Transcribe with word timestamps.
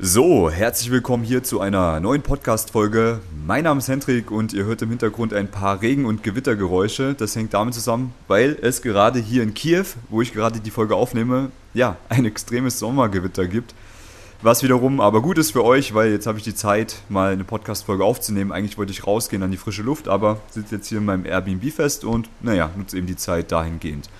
So, 0.00 0.50
herzlich 0.50 0.90
willkommen 0.90 1.22
hier 1.22 1.44
zu 1.44 1.60
einer 1.60 2.00
neuen 2.00 2.20
Podcast-Folge. 2.20 3.20
Mein 3.46 3.62
Name 3.62 3.78
ist 3.78 3.86
Hendrik 3.86 4.32
und 4.32 4.52
ihr 4.52 4.64
hört 4.64 4.82
im 4.82 4.88
Hintergrund 4.88 5.32
ein 5.32 5.46
paar 5.46 5.82
Regen- 5.82 6.04
und 6.04 6.24
Gewittergeräusche. 6.24 7.14
Das 7.14 7.36
hängt 7.36 7.54
damit 7.54 7.74
zusammen, 7.74 8.12
weil 8.26 8.58
es 8.60 8.82
gerade 8.82 9.20
hier 9.20 9.44
in 9.44 9.54
Kiew, 9.54 9.84
wo 10.08 10.20
ich 10.20 10.32
gerade 10.32 10.58
die 10.58 10.72
Folge 10.72 10.96
aufnehme, 10.96 11.52
ja, 11.74 11.96
ein 12.08 12.24
extremes 12.24 12.80
Sommergewitter 12.80 13.46
gibt. 13.46 13.72
Was 14.42 14.64
wiederum 14.64 15.00
aber 15.00 15.22
gut 15.22 15.38
ist 15.38 15.52
für 15.52 15.64
euch, 15.64 15.94
weil 15.94 16.10
jetzt 16.10 16.26
habe 16.26 16.38
ich 16.38 16.44
die 16.44 16.56
Zeit, 16.56 16.96
mal 17.08 17.32
eine 17.32 17.44
Podcast-Folge 17.44 18.04
aufzunehmen. 18.04 18.50
Eigentlich 18.50 18.76
wollte 18.76 18.90
ich 18.90 19.06
rausgehen 19.06 19.44
an 19.44 19.52
die 19.52 19.56
frische 19.56 19.82
Luft, 19.82 20.08
aber 20.08 20.40
sitze 20.50 20.74
jetzt 20.74 20.88
hier 20.88 20.98
in 20.98 21.04
meinem 21.04 21.24
Airbnb 21.24 21.72
fest 21.72 22.04
und, 22.04 22.28
naja, 22.42 22.68
nutze 22.76 22.98
eben 22.98 23.06
die 23.06 23.16
Zeit 23.16 23.52
dahingehend. 23.52 24.10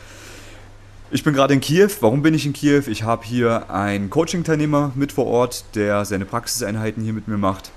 Ich 1.15 1.23
bin 1.23 1.33
gerade 1.33 1.55
in 1.55 1.61
Kiew. 1.61 1.91
Warum 2.01 2.23
bin 2.23 2.35
ich 2.35 2.45
in 2.45 2.53
Kiew? 2.53 2.89
Ich 2.89 3.05
habe 3.05 3.25
hier 3.25 3.71
einen 3.71 4.11
Coaching-Teilnehmer 4.11 4.91
mit 4.97 5.13
vor 5.13 5.27
Ort, 5.27 5.65
der 5.77 6.05
seine 6.05 6.25
Praxiseinheiten 6.25 7.05
hier 7.05 7.13
mit 7.13 7.29
mir 7.29 7.39
macht. 7.39 7.71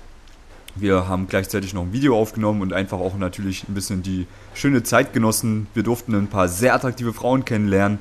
Wir 0.74 1.06
haben 1.06 1.28
gleichzeitig 1.28 1.72
noch 1.72 1.82
ein 1.82 1.92
Video 1.92 2.18
aufgenommen 2.18 2.62
und 2.62 2.72
einfach 2.72 2.98
auch 2.98 3.16
natürlich 3.16 3.68
ein 3.68 3.74
bisschen 3.74 4.02
die 4.02 4.26
schöne 4.54 4.82
Zeit 4.82 5.12
genossen. 5.12 5.68
Wir 5.72 5.84
durften 5.84 6.16
ein 6.16 6.26
paar 6.26 6.48
sehr 6.48 6.74
attraktive 6.74 7.12
Frauen 7.12 7.44
kennenlernen. 7.44 8.00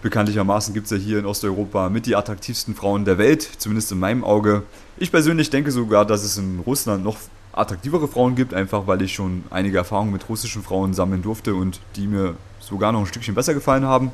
Bekanntlichermaßen 0.00 0.72
gibt 0.72 0.86
es 0.86 0.92
ja 0.92 0.96
hier 0.96 1.18
in 1.18 1.26
Osteuropa 1.26 1.90
mit 1.90 2.06
die 2.06 2.16
attraktivsten 2.16 2.74
Frauen 2.74 3.04
der 3.04 3.18
Welt, 3.18 3.42
zumindest 3.58 3.92
in 3.92 3.98
meinem 3.98 4.24
Auge. 4.24 4.62
Ich 4.96 5.12
persönlich 5.12 5.50
denke 5.50 5.70
sogar, 5.70 6.06
dass 6.06 6.24
es 6.24 6.38
in 6.38 6.60
Russland 6.60 7.04
noch 7.04 7.18
attraktivere 7.52 8.08
Frauen 8.08 8.36
gibt, 8.36 8.54
einfach 8.54 8.86
weil 8.86 9.02
ich 9.02 9.12
schon 9.12 9.44
einige 9.50 9.76
Erfahrungen 9.76 10.12
mit 10.14 10.30
russischen 10.30 10.62
Frauen 10.62 10.94
sammeln 10.94 11.20
durfte 11.20 11.54
und 11.54 11.80
die 11.96 12.06
mir 12.06 12.36
sogar 12.58 12.90
noch 12.92 13.00
ein 13.00 13.06
Stückchen 13.06 13.34
besser 13.34 13.52
gefallen 13.52 13.84
haben. 13.84 14.12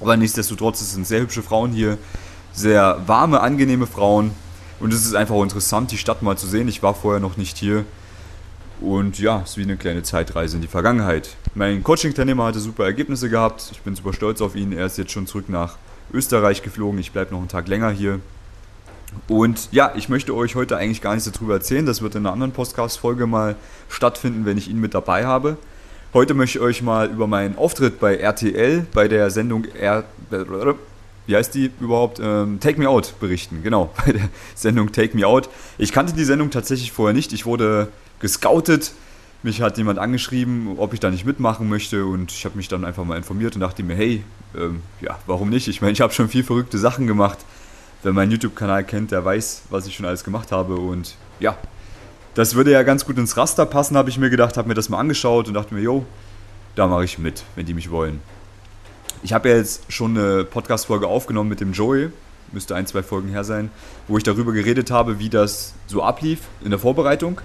Aber 0.00 0.16
nichtsdestotrotz, 0.16 0.80
es 0.80 0.92
sind 0.92 1.06
sehr 1.06 1.20
hübsche 1.20 1.42
Frauen 1.42 1.72
hier, 1.72 1.98
sehr 2.52 3.00
warme, 3.06 3.40
angenehme 3.40 3.86
Frauen. 3.86 4.32
Und 4.80 4.92
es 4.92 5.06
ist 5.06 5.14
einfach 5.14 5.40
interessant, 5.42 5.92
die 5.92 5.98
Stadt 5.98 6.22
mal 6.22 6.36
zu 6.36 6.46
sehen. 6.46 6.68
Ich 6.68 6.82
war 6.82 6.94
vorher 6.94 7.20
noch 7.20 7.36
nicht 7.36 7.56
hier. 7.56 7.84
Und 8.80 9.20
ja, 9.20 9.42
es 9.44 9.50
ist 9.50 9.56
wie 9.58 9.62
eine 9.62 9.76
kleine 9.76 10.02
Zeitreise 10.02 10.56
in 10.56 10.62
die 10.62 10.68
Vergangenheit. 10.68 11.36
Mein 11.54 11.84
Coaching-Teilnehmer 11.84 12.46
hatte 12.46 12.58
super 12.58 12.84
Ergebnisse 12.84 13.30
gehabt. 13.30 13.68
Ich 13.70 13.80
bin 13.82 13.94
super 13.94 14.12
stolz 14.12 14.40
auf 14.40 14.56
ihn. 14.56 14.72
Er 14.72 14.86
ist 14.86 14.98
jetzt 14.98 15.12
schon 15.12 15.28
zurück 15.28 15.48
nach 15.48 15.76
Österreich 16.12 16.62
geflogen. 16.62 16.98
Ich 16.98 17.12
bleibe 17.12 17.32
noch 17.32 17.38
einen 17.38 17.48
Tag 17.48 17.68
länger 17.68 17.90
hier. 17.90 18.18
Und 19.28 19.68
ja, 19.70 19.92
ich 19.94 20.08
möchte 20.08 20.34
euch 20.34 20.56
heute 20.56 20.76
eigentlich 20.76 21.00
gar 21.00 21.14
nichts 21.14 21.30
darüber 21.30 21.54
erzählen. 21.54 21.86
Das 21.86 22.02
wird 22.02 22.16
in 22.16 22.26
einer 22.26 22.32
anderen 22.32 22.52
Podcast-Folge 22.52 23.26
mal 23.26 23.54
stattfinden, 23.88 24.46
wenn 24.46 24.58
ich 24.58 24.68
ihn 24.68 24.80
mit 24.80 24.94
dabei 24.94 25.26
habe. 25.26 25.58
Heute 26.14 26.34
möchte 26.34 26.58
ich 26.58 26.62
euch 26.62 26.82
mal 26.82 27.08
über 27.08 27.26
meinen 27.26 27.56
Auftritt 27.56 27.98
bei 27.98 28.16
RTL, 28.16 28.86
bei 28.92 29.08
der 29.08 29.30
Sendung 29.30 29.64
R 29.64 30.04
wie 31.26 31.36
heißt 31.36 31.54
die 31.54 31.70
überhaupt? 31.80 32.20
Ähm, 32.22 32.60
Take 32.60 32.78
Me 32.78 32.86
Out 32.86 33.14
berichten. 33.18 33.62
Genau, 33.62 33.90
bei 34.04 34.12
der 34.12 34.28
Sendung 34.54 34.92
Take 34.92 35.16
Me 35.16 35.26
Out. 35.26 35.48
Ich 35.78 35.90
kannte 35.90 36.12
die 36.12 36.24
Sendung 36.24 36.50
tatsächlich 36.50 36.92
vorher 36.92 37.14
nicht. 37.14 37.32
Ich 37.32 37.46
wurde 37.46 37.88
gescoutet. 38.18 38.92
Mich 39.42 39.62
hat 39.62 39.78
jemand 39.78 39.98
angeschrieben, 39.98 40.74
ob 40.76 40.92
ich 40.92 41.00
da 41.00 41.10
nicht 41.10 41.24
mitmachen 41.24 41.70
möchte 41.70 42.04
und 42.04 42.30
ich 42.30 42.44
habe 42.44 42.58
mich 42.58 42.68
dann 42.68 42.84
einfach 42.84 43.06
mal 43.06 43.16
informiert 43.16 43.54
und 43.54 43.62
dachte 43.62 43.82
mir, 43.82 43.96
hey, 43.96 44.22
ähm, 44.54 44.82
ja, 45.00 45.18
warum 45.26 45.48
nicht? 45.48 45.66
Ich 45.66 45.80
meine, 45.80 45.94
ich 45.94 46.02
habe 46.02 46.12
schon 46.12 46.28
viel 46.28 46.44
verrückte 46.44 46.76
Sachen 46.76 47.06
gemacht. 47.06 47.38
Wer 48.02 48.12
meinen 48.12 48.32
YouTube-Kanal 48.32 48.84
kennt, 48.84 49.12
der 49.12 49.24
weiß, 49.24 49.62
was 49.70 49.86
ich 49.86 49.96
schon 49.96 50.04
alles 50.04 50.24
gemacht 50.24 50.52
habe 50.52 50.74
und 50.74 51.14
ja, 51.40 51.56
das 52.34 52.54
würde 52.54 52.72
ja 52.72 52.82
ganz 52.82 53.04
gut 53.04 53.18
ins 53.18 53.36
Raster 53.36 53.66
passen, 53.66 53.96
habe 53.96 54.10
ich 54.10 54.18
mir 54.18 54.30
gedacht, 54.30 54.56
habe 54.56 54.68
mir 54.68 54.74
das 54.74 54.88
mal 54.88 54.98
angeschaut 54.98 55.48
und 55.48 55.54
dachte 55.54 55.74
mir, 55.74 55.82
jo, 55.82 56.06
da 56.74 56.86
mache 56.86 57.04
ich 57.04 57.18
mit, 57.18 57.44
wenn 57.56 57.66
die 57.66 57.74
mich 57.74 57.90
wollen. 57.90 58.20
Ich 59.22 59.32
habe 59.32 59.50
ja 59.50 59.56
jetzt 59.56 59.92
schon 59.92 60.16
eine 60.16 60.44
Podcast-Folge 60.44 61.06
aufgenommen 61.06 61.48
mit 61.48 61.60
dem 61.60 61.72
Joey, 61.72 62.10
müsste 62.52 62.74
ein, 62.74 62.86
zwei 62.86 63.02
Folgen 63.02 63.28
her 63.28 63.44
sein, 63.44 63.70
wo 64.08 64.16
ich 64.16 64.24
darüber 64.24 64.52
geredet 64.52 64.90
habe, 64.90 65.18
wie 65.18 65.28
das 65.28 65.74
so 65.86 66.02
ablief 66.02 66.40
in 66.64 66.70
der 66.70 66.78
Vorbereitung. 66.78 67.40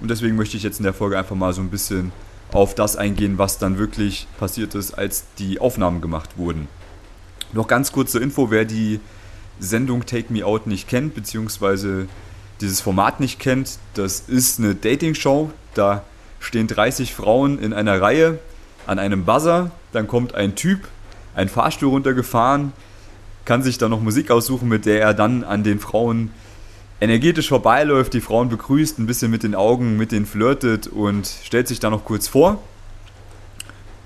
Und 0.00 0.10
deswegen 0.10 0.36
möchte 0.36 0.56
ich 0.56 0.62
jetzt 0.62 0.78
in 0.78 0.84
der 0.84 0.94
Folge 0.94 1.16
einfach 1.16 1.36
mal 1.36 1.52
so 1.52 1.60
ein 1.60 1.70
bisschen 1.70 2.12
auf 2.52 2.74
das 2.74 2.96
eingehen, 2.96 3.38
was 3.38 3.58
dann 3.58 3.78
wirklich 3.78 4.26
passiert 4.38 4.74
ist, 4.74 4.92
als 4.92 5.24
die 5.38 5.60
Aufnahmen 5.60 6.00
gemacht 6.00 6.36
wurden. 6.36 6.68
Noch 7.52 7.68
ganz 7.68 7.92
kurze 7.92 8.18
Info, 8.18 8.50
wer 8.50 8.64
die 8.64 9.00
Sendung 9.60 10.04
Take 10.06 10.32
Me 10.32 10.44
Out 10.44 10.66
nicht 10.66 10.88
kennt, 10.88 11.14
beziehungsweise 11.14 12.06
dieses 12.60 12.80
Format 12.80 13.20
nicht 13.20 13.38
kennt, 13.38 13.78
das 13.94 14.20
ist 14.20 14.58
eine 14.58 14.74
Dating-Show. 14.74 15.50
Da 15.74 16.04
stehen 16.40 16.66
30 16.66 17.14
Frauen 17.14 17.58
in 17.58 17.72
einer 17.72 18.00
Reihe 18.00 18.38
an 18.86 18.98
einem 18.98 19.24
Buzzer. 19.24 19.70
Dann 19.92 20.06
kommt 20.06 20.34
ein 20.34 20.54
Typ, 20.54 20.88
ein 21.34 21.48
Fahrstuhl 21.48 21.88
runtergefahren, 21.88 22.72
kann 23.44 23.62
sich 23.62 23.78
dann 23.78 23.90
noch 23.90 24.00
Musik 24.00 24.30
aussuchen, 24.30 24.68
mit 24.68 24.86
der 24.86 25.00
er 25.00 25.14
dann 25.14 25.44
an 25.44 25.64
den 25.64 25.80
Frauen 25.80 26.30
energetisch 27.00 27.48
vorbeiläuft, 27.48 28.14
die 28.14 28.20
Frauen 28.20 28.48
begrüßt, 28.48 28.98
ein 28.98 29.06
bisschen 29.06 29.30
mit 29.30 29.42
den 29.42 29.54
Augen, 29.54 29.96
mit 29.96 30.12
denen 30.12 30.26
flirtet 30.26 30.86
und 30.86 31.26
stellt 31.26 31.68
sich 31.68 31.80
dann 31.80 31.92
noch 31.92 32.04
kurz 32.04 32.28
vor. 32.28 32.62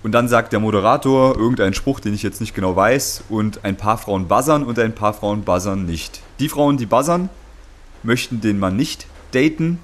Und 0.03 0.13
dann 0.13 0.29
sagt 0.29 0.53
der 0.53 0.61
Moderator 0.61 1.37
irgendeinen 1.37 1.75
Spruch, 1.75 2.01
den 2.01 2.15
ich 2.15 2.23
jetzt 2.23 2.41
nicht 2.41 2.55
genau 2.55 2.77
weiß, 2.77 3.25
und 3.29 3.65
ein 3.65 3.77
paar 3.77 3.99
Frauen 3.99 4.29
buzzern 4.29 4.65
und 4.65 4.79
ein 4.79 4.95
paar 4.95 5.13
Frauen 5.13 5.43
buzzern 5.43 5.87
nicht. 5.87 6.23
Die 6.39 6.49
Frauen, 6.49 6.77
die 6.77 6.87
buzzern, 6.87 7.29
möchten 8.03 8.41
den 8.41 8.59
Mann 8.59 8.77
nicht 8.77 9.07
daten. 9.33 9.79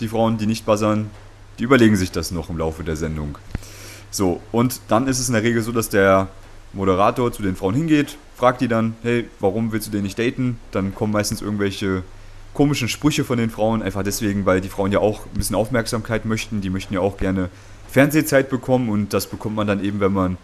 Die 0.00 0.08
Frauen, 0.08 0.38
die 0.38 0.46
nicht 0.46 0.66
buzzern, 0.66 1.10
die 1.58 1.64
überlegen 1.64 1.96
sich 1.96 2.10
das 2.10 2.30
noch 2.30 2.50
im 2.50 2.58
Laufe 2.58 2.84
der 2.84 2.96
Sendung. 2.96 3.38
So, 4.10 4.40
und 4.52 4.80
dann 4.88 5.08
ist 5.08 5.18
es 5.18 5.28
in 5.28 5.34
der 5.34 5.42
Regel 5.42 5.62
so, 5.62 5.72
dass 5.72 5.88
der 5.88 6.28
Moderator 6.72 7.32
zu 7.32 7.42
den 7.42 7.56
Frauen 7.56 7.74
hingeht, 7.74 8.16
fragt 8.36 8.60
die 8.60 8.68
dann, 8.68 8.94
hey, 9.02 9.28
warum 9.40 9.72
willst 9.72 9.86
du 9.86 9.90
den 9.90 10.02
nicht 10.02 10.18
daten? 10.18 10.58
Dann 10.70 10.94
kommen 10.94 11.12
meistens 11.12 11.40
irgendwelche 11.40 12.02
komischen 12.52 12.88
Sprüche 12.88 13.24
von 13.24 13.38
den 13.38 13.50
Frauen, 13.50 13.82
einfach 13.82 14.02
deswegen, 14.02 14.46
weil 14.46 14.60
die 14.60 14.68
Frauen 14.68 14.92
ja 14.92 14.98
auch 14.98 15.26
ein 15.26 15.38
bisschen 15.38 15.56
Aufmerksamkeit 15.56 16.24
möchten. 16.24 16.60
Die 16.60 16.70
möchten 16.70 16.94
ja 16.94 17.00
auch 17.00 17.16
gerne 17.16 17.50
Fernsehzeit 17.90 18.48
bekommen 18.48 18.88
und 18.88 19.12
das 19.12 19.26
bekommt 19.26 19.56
man 19.56 19.66
dann 19.66 19.84
eben, 19.84 20.00
wenn 20.00 20.12
man 20.12 20.38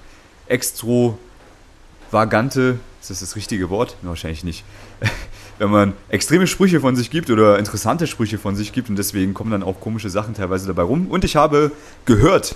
extravagante, 2.12 2.78
ist 3.00 3.08
das 3.08 3.20
das 3.20 3.36
richtige 3.36 3.70
Wort? 3.70 3.96
Wahrscheinlich 4.02 4.44
nicht. 4.44 4.64
wenn 5.58 5.70
man 5.70 5.94
extreme 6.10 6.46
Sprüche 6.46 6.78
von 6.80 6.94
sich 6.94 7.10
gibt 7.10 7.30
oder 7.30 7.58
interessante 7.58 8.06
Sprüche 8.06 8.36
von 8.36 8.54
sich 8.54 8.72
gibt 8.72 8.90
und 8.90 8.96
deswegen 8.96 9.32
kommen 9.32 9.50
dann 9.50 9.62
auch 9.62 9.80
komische 9.80 10.10
Sachen 10.10 10.34
teilweise 10.34 10.66
dabei 10.66 10.82
rum. 10.82 11.06
Und 11.06 11.24
ich 11.24 11.36
habe 11.36 11.72
gehört, 12.04 12.54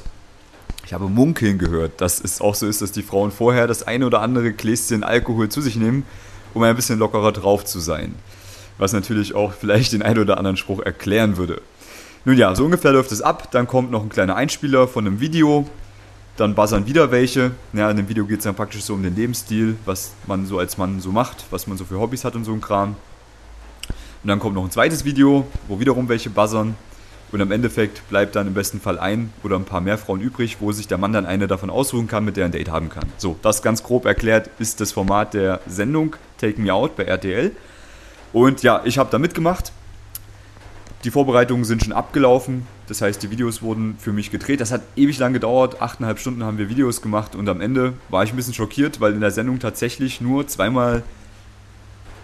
ich 0.84 0.92
habe 0.92 1.08
munkeln 1.08 1.56
gehört, 1.56 2.02
dass 2.02 2.22
es 2.22 2.42
auch 2.42 2.54
so 2.54 2.66
ist, 2.66 2.82
dass 2.82 2.92
die 2.92 3.02
Frauen 3.02 3.30
vorher 3.30 3.66
das 3.66 3.82
eine 3.82 4.06
oder 4.06 4.20
andere 4.20 4.52
Gläschen 4.52 5.02
Alkohol 5.02 5.48
zu 5.48 5.62
sich 5.62 5.76
nehmen, 5.76 6.04
um 6.52 6.62
ein 6.62 6.76
bisschen 6.76 6.98
lockerer 6.98 7.32
drauf 7.32 7.64
zu 7.64 7.80
sein. 7.80 8.14
Was 8.76 8.92
natürlich 8.92 9.34
auch 9.34 9.54
vielleicht 9.54 9.94
den 9.94 10.02
einen 10.02 10.20
oder 10.20 10.36
anderen 10.36 10.58
Spruch 10.58 10.80
erklären 10.80 11.38
würde. 11.38 11.62
Nun 12.26 12.36
ja, 12.36 12.54
so 12.54 12.66
ungefähr 12.66 12.92
läuft 12.92 13.10
es 13.10 13.22
ab. 13.22 13.50
Dann 13.52 13.66
kommt 13.66 13.90
noch 13.90 14.02
ein 14.02 14.10
kleiner 14.10 14.36
Einspieler 14.36 14.86
von 14.86 15.06
einem 15.06 15.20
Video, 15.20 15.66
dann 16.36 16.54
buzzern 16.54 16.86
wieder 16.86 17.10
welche. 17.10 17.52
Ja, 17.72 17.90
in 17.90 17.96
dem 17.96 18.08
Video 18.08 18.26
geht 18.26 18.38
es 18.38 18.44
dann 18.44 18.54
praktisch 18.54 18.82
so 18.82 18.94
um 18.94 19.02
den 19.02 19.16
Lebensstil, 19.16 19.76
was 19.84 20.12
man 20.26 20.46
so 20.46 20.58
als 20.58 20.78
Mann 20.78 21.00
so 21.00 21.10
macht, 21.10 21.44
was 21.50 21.66
man 21.66 21.78
so 21.78 21.84
für 21.84 21.98
Hobbys 21.98 22.24
hat 22.24 22.34
und 22.34 22.44
so 22.44 22.52
ein 22.52 22.60
Kram. 22.60 22.96
Und 24.22 24.28
dann 24.28 24.38
kommt 24.38 24.54
noch 24.54 24.64
ein 24.64 24.70
zweites 24.70 25.04
Video, 25.04 25.46
wo 25.68 25.78
wiederum 25.80 26.08
welche 26.08 26.30
buzzern. 26.30 26.74
Und 27.32 27.40
im 27.40 27.50
Endeffekt 27.50 28.08
bleibt 28.08 28.36
dann 28.36 28.46
im 28.46 28.54
besten 28.54 28.80
Fall 28.80 28.98
ein 28.98 29.32
oder 29.42 29.56
ein 29.56 29.64
paar 29.64 29.80
mehr 29.80 29.98
Frauen 29.98 30.20
übrig, 30.20 30.58
wo 30.60 30.70
sich 30.72 30.86
der 30.86 30.96
Mann 30.96 31.12
dann 31.12 31.26
eine 31.26 31.48
davon 31.48 31.70
aussuchen 31.70 32.06
kann, 32.06 32.24
mit 32.24 32.36
der 32.36 32.44
er 32.44 32.48
ein 32.48 32.52
Date 32.52 32.70
haben 32.70 32.88
kann. 32.88 33.04
So, 33.16 33.36
das 33.42 33.62
ganz 33.62 33.82
grob 33.82 34.04
erklärt 34.04 34.50
ist 34.58 34.80
das 34.80 34.92
Format 34.92 35.34
der 35.34 35.60
Sendung 35.66 36.14
Take 36.38 36.60
Me 36.60 36.72
Out 36.72 36.96
bei 36.96 37.04
RTL. 37.04 37.50
Und 38.32 38.62
ja, 38.62 38.80
ich 38.84 38.98
habe 38.98 39.10
da 39.10 39.18
mitgemacht. 39.18 39.72
Die 41.04 41.10
Vorbereitungen 41.10 41.64
sind 41.64 41.84
schon 41.84 41.92
abgelaufen. 41.92 42.66
Das 42.88 43.00
heißt, 43.00 43.22
die 43.22 43.30
Videos 43.30 43.62
wurden 43.62 43.96
für 43.98 44.12
mich 44.12 44.30
gedreht. 44.30 44.60
Das 44.60 44.72
hat 44.72 44.82
ewig 44.96 45.18
lang 45.18 45.32
gedauert. 45.32 45.80
Achteinhalb 45.80 46.18
Stunden 46.18 46.42
haben 46.42 46.58
wir 46.58 46.68
Videos 46.68 47.02
gemacht 47.02 47.34
und 47.34 47.48
am 47.48 47.60
Ende 47.60 47.92
war 48.08 48.24
ich 48.24 48.32
ein 48.32 48.36
bisschen 48.36 48.54
schockiert, 48.54 49.00
weil 49.00 49.12
in 49.12 49.20
der 49.20 49.30
Sendung 49.30 49.58
tatsächlich 49.58 50.20
nur 50.20 50.46
zweimal 50.48 51.02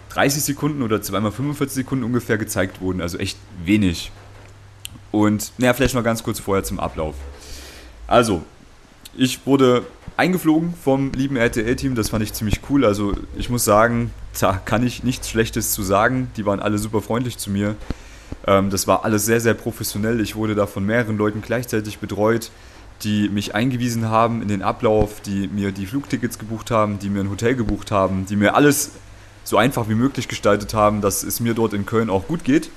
30 0.09 0.43
Sekunden 0.43 0.81
oder 0.81 1.01
zweimal 1.01 1.31
45 1.31 1.75
Sekunden 1.75 2.03
ungefähr 2.03 2.37
gezeigt 2.37 2.81
wurden. 2.81 3.01
Also 3.01 3.17
echt 3.17 3.37
wenig. 3.63 4.11
Und 5.11 5.53
naja, 5.57 5.73
vielleicht 5.73 5.95
noch 5.95 6.03
ganz 6.03 6.23
kurz 6.23 6.39
vorher 6.39 6.63
zum 6.63 6.79
Ablauf. 6.79 7.15
Also, 8.07 8.43
ich 9.15 9.45
wurde 9.45 9.85
eingeflogen 10.17 10.73
vom 10.73 11.11
lieben 11.11 11.35
RTL-Team. 11.35 11.95
Das 11.95 12.09
fand 12.09 12.23
ich 12.23 12.33
ziemlich 12.33 12.61
cool. 12.69 12.83
Also, 12.83 13.13
ich 13.37 13.49
muss 13.49 13.63
sagen, 13.63 14.11
da 14.39 14.53
kann 14.53 14.85
ich 14.85 15.03
nichts 15.03 15.29
Schlechtes 15.29 15.71
zu 15.71 15.83
sagen. 15.83 16.31
Die 16.35 16.45
waren 16.45 16.59
alle 16.59 16.77
super 16.79 17.01
freundlich 17.01 17.37
zu 17.37 17.51
mir. 17.51 17.75
Ähm, 18.45 18.69
das 18.69 18.87
war 18.87 19.05
alles 19.05 19.25
sehr, 19.25 19.39
sehr 19.39 19.53
professionell. 19.53 20.19
Ich 20.21 20.35
wurde 20.35 20.55
da 20.55 20.67
von 20.67 20.85
mehreren 20.85 21.17
Leuten 21.17 21.41
gleichzeitig 21.41 21.99
betreut, 21.99 22.51
die 23.03 23.29
mich 23.29 23.55
eingewiesen 23.55 24.09
haben 24.09 24.41
in 24.41 24.47
den 24.47 24.61
Ablauf, 24.61 25.21
die 25.21 25.47
mir 25.47 25.71
die 25.71 25.85
Flugtickets 25.85 26.39
gebucht 26.39 26.71
haben, 26.71 26.99
die 26.99 27.09
mir 27.09 27.21
ein 27.21 27.29
Hotel 27.29 27.55
gebucht 27.55 27.91
haben, 27.91 28.25
die 28.25 28.35
mir 28.35 28.55
alles 28.55 28.91
so 29.43 29.57
einfach 29.57 29.89
wie 29.89 29.95
möglich 29.95 30.27
gestaltet 30.27 30.73
haben, 30.73 31.01
dass 31.01 31.23
es 31.23 31.39
mir 31.39 31.53
dort 31.53 31.73
in 31.73 31.85
Köln 31.85 32.09
auch 32.09 32.27
gut 32.27 32.43
geht. 32.43 32.69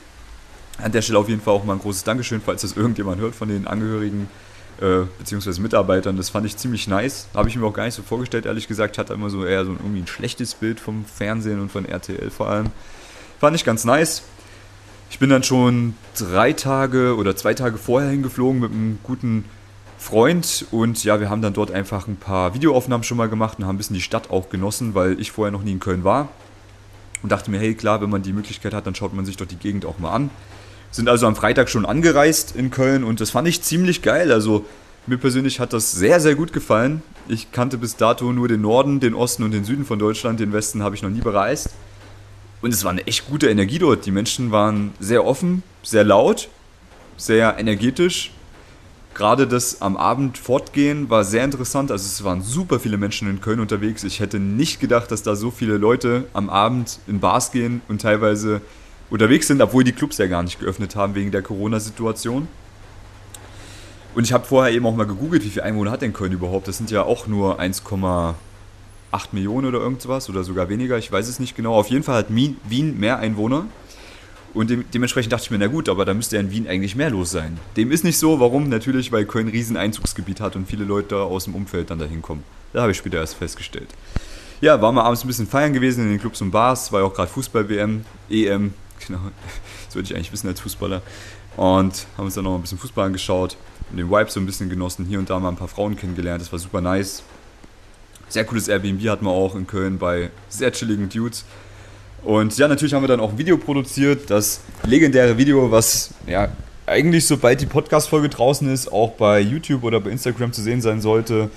An 0.79 0.93
der 0.93 1.03
Stelle 1.03 1.19
auf 1.19 1.29
jeden 1.29 1.41
Fall 1.41 1.55
auch 1.55 1.65
mal 1.65 1.75
ein 1.75 1.79
großes 1.79 2.05
Dankeschön, 2.05 2.43
falls 2.45 2.63
das 2.63 2.77
irgendjemand 2.77 3.21
hört 3.21 3.35
von 3.35 3.49
den 3.49 3.67
Angehörigen 3.67 4.29
äh, 4.81 5.05
bzw. 5.19 5.61
Mitarbeitern. 5.61 6.17
Das 6.17 6.29
fand 6.31 6.45
ich 6.45 6.57
ziemlich 6.57 6.89
nice. 6.89 7.29
Habe 7.35 7.49
ich 7.49 7.57
mir 7.57 7.65
auch 7.65 7.73
gar 7.73 7.85
nicht 7.85 7.95
so 7.95 8.03
vorgestellt, 8.03 8.47
ehrlich 8.47 8.69
gesagt. 8.69 8.99
Hatte 8.99 9.15
immer 9.15 9.31
so 9.31 9.45
eher 9.45 9.65
so 9.65 9.73
irgendwie 9.73 10.01
ein 10.01 10.07
schlechtes 10.07 10.55
Bild 10.55 10.81
vom 10.81 11.05
Fernsehen 11.05 11.61
und 11.61 11.71
von 11.71 11.87
RTL 11.87 12.31
vor 12.31 12.49
allem. 12.49 12.67
Fand 13.39 13.57
ich 13.57 13.65
ganz 13.65 13.85
nice. 13.85 14.23
Ich 15.11 15.19
bin 15.19 15.31
dann 15.31 15.43
schon 15.43 15.95
drei 16.19 16.53
Tage 16.53 17.17
oder 17.17 17.37
zwei 17.37 17.55
Tage 17.55 17.79
vorher 17.79 18.11
hingeflogen 18.11 18.61
mit 18.61 18.73
einem 18.73 18.99
guten 19.03 19.45
Freund 19.99 20.67
und 20.71 21.03
ja, 21.05 21.21
wir 21.21 21.31
haben 21.31 21.43
dann 21.43 21.55
dort 21.55 21.71
einfach 21.71 22.07
ein 22.07 22.17
paar 22.17 22.55
Videoaufnahmen 22.55 23.03
schon 23.03 23.17
mal 23.17 23.29
gemacht 23.29 23.59
und 23.59 23.67
haben 23.67 23.77
ein 23.77 23.79
bisschen 23.79 23.95
die 23.95 24.03
Stadt 24.03 24.31
auch 24.31 24.51
genossen, 24.51 24.95
weil 24.95 25.19
ich 25.21 25.33
vorher 25.33 25.53
noch 25.53 25.63
nie 25.63 25.73
in 25.73 25.81
Köln 25.81 26.05
war. 26.05 26.29
Und 27.23 27.33
dachte 27.33 27.51
mir, 27.51 27.59
hey 27.59 27.75
klar, 27.75 28.01
wenn 28.03 28.11
man 28.11 28.23
die 28.23 28.33
Möglichkeit 28.33 28.75
hat, 28.75 28.87
dann 28.87 28.95
schaut 28.95 29.15
man 29.15 29.25
sich 29.25 29.37
doch 29.37 29.47
die 29.47 29.57
Gegend 29.57 29.87
auch 29.87 29.99
mal 29.99 30.13
an. 30.13 30.31
Sind 30.91 31.09
also 31.09 31.27
am 31.27 31.35
Freitag 31.35 31.71
schon 31.71 31.87
angereist 31.87 32.55
in 32.55 32.71
Köln 32.71 33.05
und 33.05 33.21
das 33.21 33.31
fand 33.31 33.49
ich 33.49 33.63
ziemlich 33.63 34.03
geil. 34.03 34.31
Also 34.31 34.65
mir 35.07 35.19
persönlich 35.19 35.61
hat 35.61 35.73
das 35.73 35.93
sehr, 35.93 36.21
sehr 36.21 36.35
gut 36.35 36.53
gefallen. 36.53 37.03
Ich 37.29 37.53
kannte 37.53 37.79
bis 37.79 37.97
dato 37.97 38.33
nur 38.33 38.49
den 38.49 38.61
Norden, 38.61 39.01
den 39.01 39.15
Osten 39.15 39.43
und 39.45 39.53
den 39.53 39.65
Süden 39.65 39.85
von 39.85 39.99
Deutschland. 39.99 40.41
Den 40.41 40.53
Westen 40.53 40.83
habe 40.83 40.95
ich 40.95 41.03
noch 41.03 41.11
nie 41.11 41.21
bereist. 41.21 41.71
Und 42.63 42.73
es 42.73 42.85
war 42.85 42.91
eine 42.91 43.07
echt 43.07 43.27
gute 43.29 43.49
Energie 43.49 43.79
dort. 43.79 44.07
Die 44.07 44.11
Menschen 44.11 44.51
waren 44.51 44.93
sehr 44.99 45.25
offen, 45.25 45.63
sehr 45.83 46.05
laut, 46.05 46.49
sehr 47.17 47.59
energetisch. 47.59 48.33
Gerade 49.15 49.47
das 49.47 49.81
am 49.81 49.97
Abend 49.97 50.37
fortgehen 50.37 51.09
war 51.09 51.25
sehr 51.25 51.45
interessant. 51.45 51.91
Also 51.91 52.05
es 52.05 52.23
waren 52.23 52.43
super 52.43 52.79
viele 52.79 52.99
Menschen 52.99 53.31
in 53.31 53.41
Köln 53.41 53.61
unterwegs. 53.61 54.05
Ich 54.05 54.21
hätte 54.21 54.39
nicht 54.39 54.79
gedacht, 54.79 55.11
dass 55.11 55.23
da 55.23 55.37
so 55.37 55.51
viele 55.51 55.79
Leute 55.79 56.25
am 56.35 56.51
Abend 56.51 56.99
in 57.07 57.21
Bars 57.21 57.51
gehen 57.51 57.81
und 57.89 58.03
teilweise 58.03 58.61
unterwegs 59.09 59.47
sind, 59.47 59.63
obwohl 59.63 59.85
die 59.85 59.93
Clubs 59.93 60.19
ja 60.19 60.27
gar 60.27 60.43
nicht 60.43 60.61
geöffnet 60.61 60.97
haben 60.97 61.15
wegen 61.15 61.31
der 61.31 61.43
Corona-Situation. 61.43 62.49
Und 64.15 64.25
ich 64.25 64.33
habe 64.33 64.45
vorher 64.45 64.75
eben 64.75 64.85
auch 64.87 64.97
mal 64.97 65.07
gegoogelt, 65.07 65.45
wie 65.45 65.51
viele 65.51 65.65
Einwohner 65.65 65.91
hat 65.91 66.03
denn 66.03 66.13
Köln 66.13 66.33
überhaupt? 66.33 66.69
Das 66.69 66.79
sind 66.79 66.91
ja 66.91 67.03
auch 67.03 67.27
nur 67.27 67.61
1,8 69.17 69.29
Millionen 69.33 69.67
oder 69.67 69.79
irgendwas 69.79 70.29
oder 70.29 70.45
sogar 70.45 70.69
weniger, 70.69 70.99
ich 70.99 71.11
weiß 71.11 71.29
es 71.29 71.41
nicht 71.41 71.57
genau. 71.57 71.75
Auf 71.75 71.89
jeden 71.89 72.03
Fall 72.03 72.17
hat 72.17 72.27
Wien 72.31 72.99
mehr 72.99 73.19
Einwohner. 73.19 73.67
Und 74.55 74.71
de 74.71 74.85
dementsprechend 74.95 75.33
dachte 75.35 75.45
ich 75.45 75.51
mir, 75.51 75.59
na 75.59 75.67
gut, 75.67 75.89
aber 75.91 76.07
da 76.07 76.15
müsste 76.15 76.37
ja 76.37 76.43
in 76.43 76.51
Wien 76.51 76.67
eigentlich 76.67 76.97
mehr 76.97 77.11
los 77.11 77.31
sein. 77.31 77.59
Dem 77.77 77.93
ist 77.93 78.05
nicht 78.05 78.19
so, 78.19 78.41
warum? 78.41 78.71
Natürlich, 78.71 79.13
weil 79.13 79.27
Köln 79.27 79.49
ein 79.49 79.51
riesen 79.51 79.77
Einzugsgebiet 79.77 80.41
hat 80.41 80.57
und 80.57 80.67
viele 80.67 80.85
Leute 80.85 81.19
aus 81.19 81.45
dem 81.45 81.55
Umfeld 81.55 81.91
dann 81.91 81.99
dahin 81.99 82.23
kommen. 82.23 82.43
Da 82.73 82.81
habe 82.81 82.93
ich 82.93 82.97
später 82.97 83.19
erst 83.19 83.35
festgestellt. 83.35 83.89
Ja, 84.63 84.81
waren 84.81 84.95
wir 84.95 85.05
abends 85.05 85.23
ein 85.23 85.27
bisschen 85.27 85.47
feiern 85.47 85.75
gewesen 85.75 86.05
in 86.05 86.11
den 86.11 86.19
Clubs 86.19 86.41
und 86.41 86.53
Bars, 86.53 86.91
war 86.91 87.01
ja 87.01 87.07
auch 87.07 87.13
gerade 87.13 87.31
Fußball-WM, 87.31 88.07
EM, 88.31 88.73
genau, 89.07 89.21
das 89.85 89.95
würde 89.95 90.07
ich 90.07 90.15
eigentlich 90.15 90.33
wissen 90.33 90.49
als 90.49 90.61
Fußballer. 90.61 91.03
Und 91.59 92.07
haben 92.17 92.25
uns 92.25 92.35
dann 92.35 92.45
noch 92.45 92.55
ein 92.55 92.63
bisschen 92.63 92.79
Fußball 92.79 93.07
angeschaut 93.07 93.59
und 93.91 93.99
den 93.99 94.11
Vibe 94.11 94.31
so 94.31 94.41
ein 94.41 94.47
bisschen 94.47 94.71
genossen, 94.71 95.05
hier 95.05 95.19
und 95.19 95.29
da 95.29 95.39
mal 95.39 95.51
ein 95.51 95.57
paar 95.57 95.69
Frauen 95.69 95.97
kennengelernt, 95.97 96.41
das 96.41 96.51
war 96.51 96.59
super 96.59 96.81
nice. 96.81 97.23
Sehr 98.29 98.45
cooles 98.45 98.69
Airbnb 98.69 99.09
hatten 99.09 99.25
wir 99.25 99.31
auch 99.31 99.55
in 99.55 99.67
Köln 99.67 99.99
bei 99.99 100.31
sehr 100.49 100.73
chilligen 100.73 101.09
Dudes. 101.09 101.45
Und 102.25 102.59
ja, 102.59 102.67
natürlich 102.67 102.93
haben 102.93 103.03
wir 103.03 103.09
dann 103.09 103.21
auch 103.21 103.31
ein 103.31 103.39
Video 103.39 103.57
produziert, 103.57 104.31
das 104.31 104.61
legendäre 104.85 105.39
Video, 105.39 105.71
was 105.71 106.13
ja 106.27 106.49
eigentlich 106.87 107.27
sobald 107.27 107.61
die 107.61 107.67
Podcast-Folge 107.67 108.29
draußen 108.29 108.69
ist, 108.73 108.93
auch 108.93 109.13
bei 109.13 109.41
YouTube 109.41 109.85
oder 109.85 110.01
bei 110.01 110.11
Instagram 110.11 110.53
zu 110.53 110.63
sehen 110.63 110.81
sein 110.81 111.01
sollte. 111.01 111.51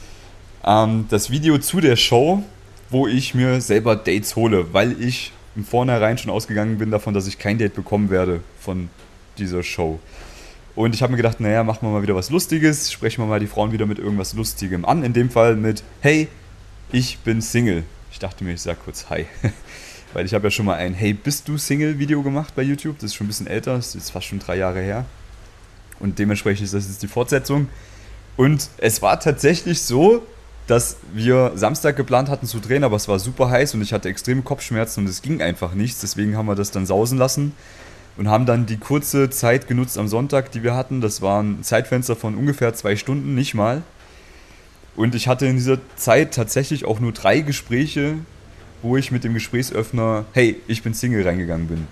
Ähm, 0.63 1.05
das 1.09 1.31
Video 1.31 1.57
zu 1.57 1.79
der 1.79 1.95
Show, 1.95 2.43
wo 2.89 3.07
ich 3.07 3.33
mir 3.33 3.61
selber 3.61 3.95
Dates 3.95 4.35
hole, 4.35 4.73
weil 4.73 5.01
ich 5.01 5.31
im 5.55 5.65
Vornherein 5.65 6.17
schon 6.17 6.31
ausgegangen 6.31 6.77
bin 6.77 6.91
davon, 6.91 7.13
dass 7.13 7.27
ich 7.27 7.39
kein 7.39 7.57
Date 7.57 7.75
bekommen 7.75 8.09
werde 8.09 8.41
von 8.59 8.89
dieser 9.37 9.63
Show. 9.63 9.99
Und 10.75 10.95
ich 10.95 11.01
habe 11.01 11.11
mir 11.11 11.17
gedacht, 11.17 11.39
naja, 11.39 11.63
machen 11.63 11.79
wir 11.81 11.89
mal 11.89 12.01
wieder 12.01 12.15
was 12.15 12.29
Lustiges, 12.29 12.91
sprechen 12.91 13.21
wir 13.23 13.27
mal 13.27 13.39
die 13.39 13.47
Frauen 13.47 13.71
wieder 13.71 13.85
mit 13.85 13.99
irgendwas 13.99 14.33
Lustigem 14.33 14.85
an. 14.85 15.03
In 15.03 15.13
dem 15.13 15.29
Fall 15.29 15.55
mit, 15.55 15.83
hey, 16.01 16.27
ich 16.91 17.19
bin 17.19 17.41
Single. 17.41 17.83
Ich 18.11 18.19
dachte 18.19 18.43
mir, 18.43 18.53
ich 18.53 18.61
sag 18.61 18.83
kurz 18.83 19.09
Hi. 19.09 19.25
Weil 20.13 20.25
ich 20.25 20.33
habe 20.33 20.47
ja 20.47 20.51
schon 20.51 20.65
mal 20.65 20.75
ein 20.75 20.93
Hey, 20.93 21.13
bist 21.13 21.47
du 21.47 21.57
Single-Video 21.57 22.23
gemacht 22.23 22.55
bei 22.55 22.63
YouTube. 22.63 22.95
Das 22.97 23.11
ist 23.11 23.15
schon 23.15 23.25
ein 23.25 23.29
bisschen 23.29 23.47
älter, 23.47 23.75
das 23.75 23.93
ist 23.93 24.09
fast 24.09 24.25
schon 24.25 24.39
drei 24.39 24.57
Jahre 24.57 24.81
her. 24.81 25.05
Und 25.99 26.17
dementsprechend 26.17 26.65
ist 26.65 26.73
das 26.73 26.87
jetzt 26.87 27.03
die 27.03 27.07
Fortsetzung. 27.07 27.67
Und 28.37 28.69
es 28.77 29.01
war 29.01 29.19
tatsächlich 29.19 29.81
so, 29.81 30.23
dass 30.65 30.97
wir 31.13 31.51
Samstag 31.55 31.95
geplant 31.95 32.29
hatten 32.29 32.47
zu 32.47 32.59
drehen, 32.59 32.83
aber 32.83 32.95
es 32.95 33.07
war 33.07 33.19
super 33.19 33.49
heiß 33.49 33.73
und 33.73 33.81
ich 33.81 33.91
hatte 33.91 34.09
extreme 34.09 34.41
Kopfschmerzen 34.41 35.01
und 35.01 35.09
es 35.09 35.21
ging 35.21 35.41
einfach 35.41 35.73
nichts. 35.73 36.01
Deswegen 36.01 36.37
haben 36.37 36.47
wir 36.47 36.55
das 36.55 36.71
dann 36.71 36.85
sausen 36.85 37.17
lassen 37.17 37.53
und 38.17 38.29
haben 38.29 38.45
dann 38.45 38.65
die 38.65 38.77
kurze 38.77 39.29
Zeit 39.29 39.67
genutzt 39.67 39.97
am 39.97 40.07
Sonntag, 40.07 40.51
die 40.51 40.63
wir 40.63 40.75
hatten. 40.75 41.01
Das 41.01 41.21
war 41.21 41.41
ein 41.43 41.63
Zeitfenster 41.63 42.15
von 42.15 42.35
ungefähr 42.35 42.73
zwei 42.73 42.95
Stunden, 42.95 43.35
nicht 43.35 43.53
mal. 43.53 43.83
Und 44.99 45.15
ich 45.15 45.29
hatte 45.29 45.45
in 45.45 45.55
dieser 45.55 45.77
Zeit 45.95 46.33
tatsächlich 46.33 46.83
auch 46.83 46.99
nur 46.99 47.13
drei 47.13 47.39
Gespräche, 47.39 48.15
wo 48.81 48.97
ich 48.97 49.11
mit 49.11 49.23
dem 49.23 49.33
Gesprächsöffner, 49.33 50.25
hey, 50.33 50.57
ich 50.67 50.83
bin 50.83 50.93
Single 50.93 51.25
reingegangen 51.25 51.67
bin. 51.67 51.87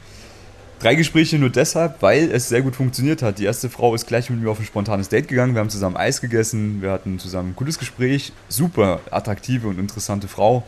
Drei 0.82 0.94
Gespräche 0.96 1.40
nur 1.40 1.50
deshalb, 1.50 2.02
weil 2.02 2.30
es 2.30 2.50
sehr 2.50 2.62
gut 2.62 2.76
funktioniert 2.76 3.22
hat. 3.22 3.40
Die 3.40 3.46
erste 3.46 3.70
Frau 3.70 3.96
ist 3.96 4.08
gleich 4.08 4.30
mit 4.30 4.42
mir 4.42 4.50
auf 4.50 4.60
ein 4.60 4.66
spontanes 4.66 5.08
Date 5.08 5.30
gegangen. 5.30 5.54
Wir 5.54 5.62
haben 5.62 5.70
zusammen 5.70 5.96
Eis 5.96 6.20
gegessen, 6.20 6.82
wir 6.82 6.92
hatten 6.92 7.18
zusammen 7.18 7.52
ein 7.52 7.56
cooles 7.56 7.80
Gespräch. 7.80 8.34
Super 8.50 9.00
attraktive 9.10 9.70
und 9.70 9.80
interessante 9.80 10.28
Frau, 10.28 10.64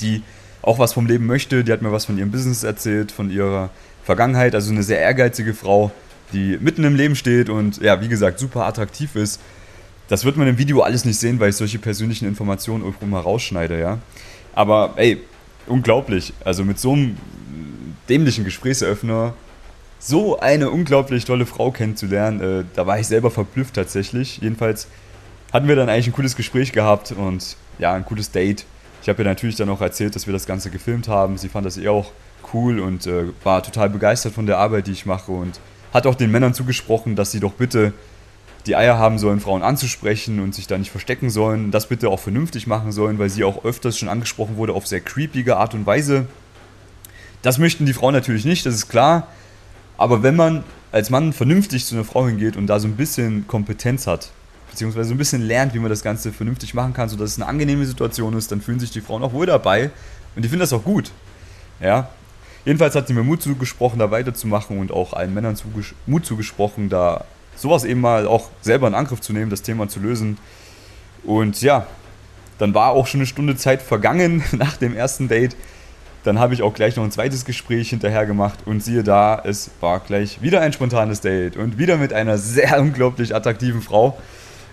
die 0.00 0.22
auch 0.62 0.78
was 0.78 0.92
vom 0.92 1.06
Leben 1.06 1.26
möchte. 1.26 1.64
Die 1.64 1.72
hat 1.72 1.82
mir 1.82 1.90
was 1.90 2.04
von 2.04 2.16
ihrem 2.16 2.30
Business 2.30 2.62
erzählt, 2.62 3.10
von 3.10 3.28
ihrer 3.28 3.70
Vergangenheit. 4.04 4.54
Also 4.54 4.70
eine 4.70 4.84
sehr 4.84 5.00
ehrgeizige 5.00 5.52
Frau, 5.52 5.90
die 6.32 6.58
mitten 6.60 6.84
im 6.84 6.94
Leben 6.94 7.16
steht 7.16 7.48
und 7.48 7.82
ja, 7.82 8.00
wie 8.00 8.08
gesagt, 8.08 8.38
super 8.38 8.66
attraktiv 8.66 9.16
ist. 9.16 9.40
Das 10.08 10.24
wird 10.24 10.36
man 10.36 10.46
im 10.46 10.58
Video 10.58 10.82
alles 10.82 11.04
nicht 11.04 11.18
sehen, 11.18 11.40
weil 11.40 11.50
ich 11.50 11.56
solche 11.56 11.78
persönlichen 11.78 12.26
Informationen 12.26 12.84
irgendwo 12.84 13.06
mal 13.06 13.20
rausschneide, 13.20 13.80
ja. 13.80 13.98
Aber 14.54 14.94
ey, 14.96 15.20
unglaublich. 15.66 16.32
Also 16.44 16.64
mit 16.64 16.78
so 16.78 16.92
einem 16.92 17.16
dämlichen 18.08 18.44
Gesprächseröffner 18.44 19.34
so 19.98 20.38
eine 20.38 20.70
unglaublich 20.70 21.24
tolle 21.24 21.46
Frau 21.46 21.70
kennenzulernen, 21.70 22.40
äh, 22.40 22.64
da 22.74 22.86
war 22.86 22.98
ich 22.98 23.06
selber 23.06 23.30
verblüfft 23.30 23.74
tatsächlich. 23.74 24.38
Jedenfalls 24.42 24.88
hatten 25.52 25.66
wir 25.66 25.76
dann 25.76 25.88
eigentlich 25.88 26.08
ein 26.08 26.12
cooles 26.12 26.36
Gespräch 26.36 26.72
gehabt 26.72 27.12
und 27.12 27.56
ja, 27.78 27.94
ein 27.94 28.04
cooles 28.04 28.30
Date. 28.30 28.66
Ich 29.00 29.08
habe 29.08 29.22
ihr 29.22 29.24
natürlich 29.24 29.56
dann 29.56 29.70
auch 29.70 29.80
erzählt, 29.80 30.14
dass 30.14 30.26
wir 30.26 30.32
das 30.32 30.46
Ganze 30.46 30.68
gefilmt 30.68 31.08
haben. 31.08 31.38
Sie 31.38 31.48
fand 31.48 31.64
das 31.64 31.78
eh 31.78 31.88
auch 31.88 32.10
cool 32.52 32.80
und 32.80 33.06
äh, 33.06 33.24
war 33.42 33.62
total 33.62 33.88
begeistert 33.88 34.34
von 34.34 34.46
der 34.46 34.58
Arbeit, 34.58 34.86
die 34.86 34.92
ich 34.92 35.06
mache 35.06 35.32
und 35.32 35.58
hat 35.92 36.06
auch 36.06 36.14
den 36.14 36.30
Männern 36.30 36.52
zugesprochen, 36.52 37.16
dass 37.16 37.30
sie 37.30 37.40
doch 37.40 37.52
bitte 37.52 37.94
die 38.66 38.76
Eier 38.76 38.98
haben 38.98 39.18
sollen, 39.18 39.40
Frauen 39.40 39.62
anzusprechen 39.62 40.40
und 40.40 40.54
sich 40.54 40.66
da 40.66 40.78
nicht 40.78 40.90
verstecken 40.90 41.30
sollen, 41.30 41.70
das 41.70 41.88
bitte 41.88 42.08
auch 42.08 42.20
vernünftig 42.20 42.66
machen 42.66 42.92
sollen, 42.92 43.18
weil 43.18 43.28
sie 43.28 43.44
auch 43.44 43.64
öfters 43.64 43.98
schon 43.98 44.08
angesprochen 44.08 44.56
wurde 44.56 44.72
auf 44.72 44.86
sehr 44.86 45.00
creepige 45.00 45.56
Art 45.56 45.74
und 45.74 45.86
Weise. 45.86 46.26
Das 47.42 47.58
möchten 47.58 47.84
die 47.84 47.92
Frauen 47.92 48.14
natürlich 48.14 48.44
nicht, 48.44 48.64
das 48.64 48.74
ist 48.74 48.88
klar. 48.88 49.28
Aber 49.98 50.22
wenn 50.22 50.34
man 50.34 50.64
als 50.92 51.10
Mann 51.10 51.32
vernünftig 51.32 51.84
zu 51.84 51.94
einer 51.94 52.04
Frau 52.04 52.26
hingeht 52.26 52.56
und 52.56 52.66
da 52.66 52.80
so 52.80 52.88
ein 52.88 52.96
bisschen 52.96 53.46
Kompetenz 53.46 54.06
hat, 54.06 54.30
beziehungsweise 54.70 55.08
so 55.08 55.14
ein 55.14 55.18
bisschen 55.18 55.42
lernt, 55.42 55.74
wie 55.74 55.78
man 55.78 55.90
das 55.90 56.02
Ganze 56.02 56.32
vernünftig 56.32 56.72
machen 56.72 56.94
kann, 56.94 57.08
sodass 57.08 57.32
es 57.32 57.38
eine 57.38 57.46
angenehme 57.46 57.84
Situation 57.84 58.36
ist, 58.36 58.50
dann 58.50 58.60
fühlen 58.60 58.80
sich 58.80 58.90
die 58.90 59.02
Frauen 59.02 59.22
auch 59.22 59.32
wohl 59.32 59.46
dabei 59.46 59.90
und 60.34 60.42
die 60.42 60.48
finden 60.48 60.60
das 60.60 60.72
auch 60.72 60.84
gut. 60.84 61.10
Ja. 61.80 62.08
Jedenfalls 62.64 62.94
hat 62.94 63.08
sie 63.08 63.12
mir 63.12 63.22
Mut 63.22 63.42
zugesprochen, 63.42 63.98
da 63.98 64.10
weiterzumachen 64.10 64.78
und 64.78 64.90
auch 64.90 65.12
allen 65.12 65.34
Männern 65.34 65.56
Mut 66.06 66.24
zugesprochen, 66.24 66.88
da 66.88 67.26
sowas 67.56 67.84
eben 67.84 68.00
mal 68.00 68.26
auch 68.26 68.50
selber 68.60 68.86
in 68.86 68.94
Angriff 68.94 69.20
zu 69.20 69.32
nehmen, 69.32 69.50
das 69.50 69.62
Thema 69.62 69.88
zu 69.88 70.00
lösen. 70.00 70.38
Und 71.24 71.62
ja, 71.62 71.86
dann 72.58 72.74
war 72.74 72.90
auch 72.90 73.06
schon 73.06 73.20
eine 73.20 73.26
Stunde 73.26 73.56
Zeit 73.56 73.82
vergangen 73.82 74.42
nach 74.52 74.76
dem 74.76 74.94
ersten 74.94 75.28
Date. 75.28 75.56
Dann 76.24 76.38
habe 76.38 76.54
ich 76.54 76.62
auch 76.62 76.72
gleich 76.72 76.96
noch 76.96 77.04
ein 77.04 77.10
zweites 77.10 77.44
Gespräch 77.44 77.90
hinterher 77.90 78.24
gemacht 78.24 78.60
und 78.64 78.82
siehe 78.82 79.02
da, 79.02 79.40
es 79.44 79.70
war 79.80 80.00
gleich 80.00 80.40
wieder 80.40 80.60
ein 80.62 80.72
spontanes 80.72 81.20
Date 81.20 81.56
und 81.56 81.76
wieder 81.76 81.98
mit 81.98 82.12
einer 82.14 82.38
sehr 82.38 82.80
unglaublich 82.80 83.34
attraktiven 83.34 83.82
Frau. 83.82 84.18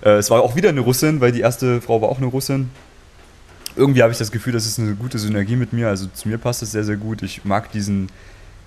Äh, 0.01 0.11
es 0.11 0.29
war 0.29 0.41
auch 0.41 0.55
wieder 0.55 0.69
eine 0.69 0.79
Russin, 0.81 1.19
weil 1.19 1.31
die 1.31 1.41
erste 1.41 1.81
Frau 1.81 2.01
war 2.01 2.09
auch 2.09 2.17
eine 2.17 2.27
Russin. 2.27 2.69
Irgendwie 3.75 4.01
habe 4.01 4.11
ich 4.11 4.17
das 4.17 4.31
Gefühl, 4.31 4.53
das 4.53 4.65
ist 4.65 4.79
eine 4.79 4.95
gute 4.95 5.17
Synergie 5.17 5.55
mit 5.55 5.73
mir. 5.73 5.87
Also 5.87 6.07
zu 6.13 6.27
mir 6.27 6.37
passt 6.37 6.61
es 6.61 6.71
sehr, 6.71 6.83
sehr 6.83 6.97
gut. 6.97 7.21
Ich 7.21 7.45
mag 7.45 7.71
diesen 7.71 8.09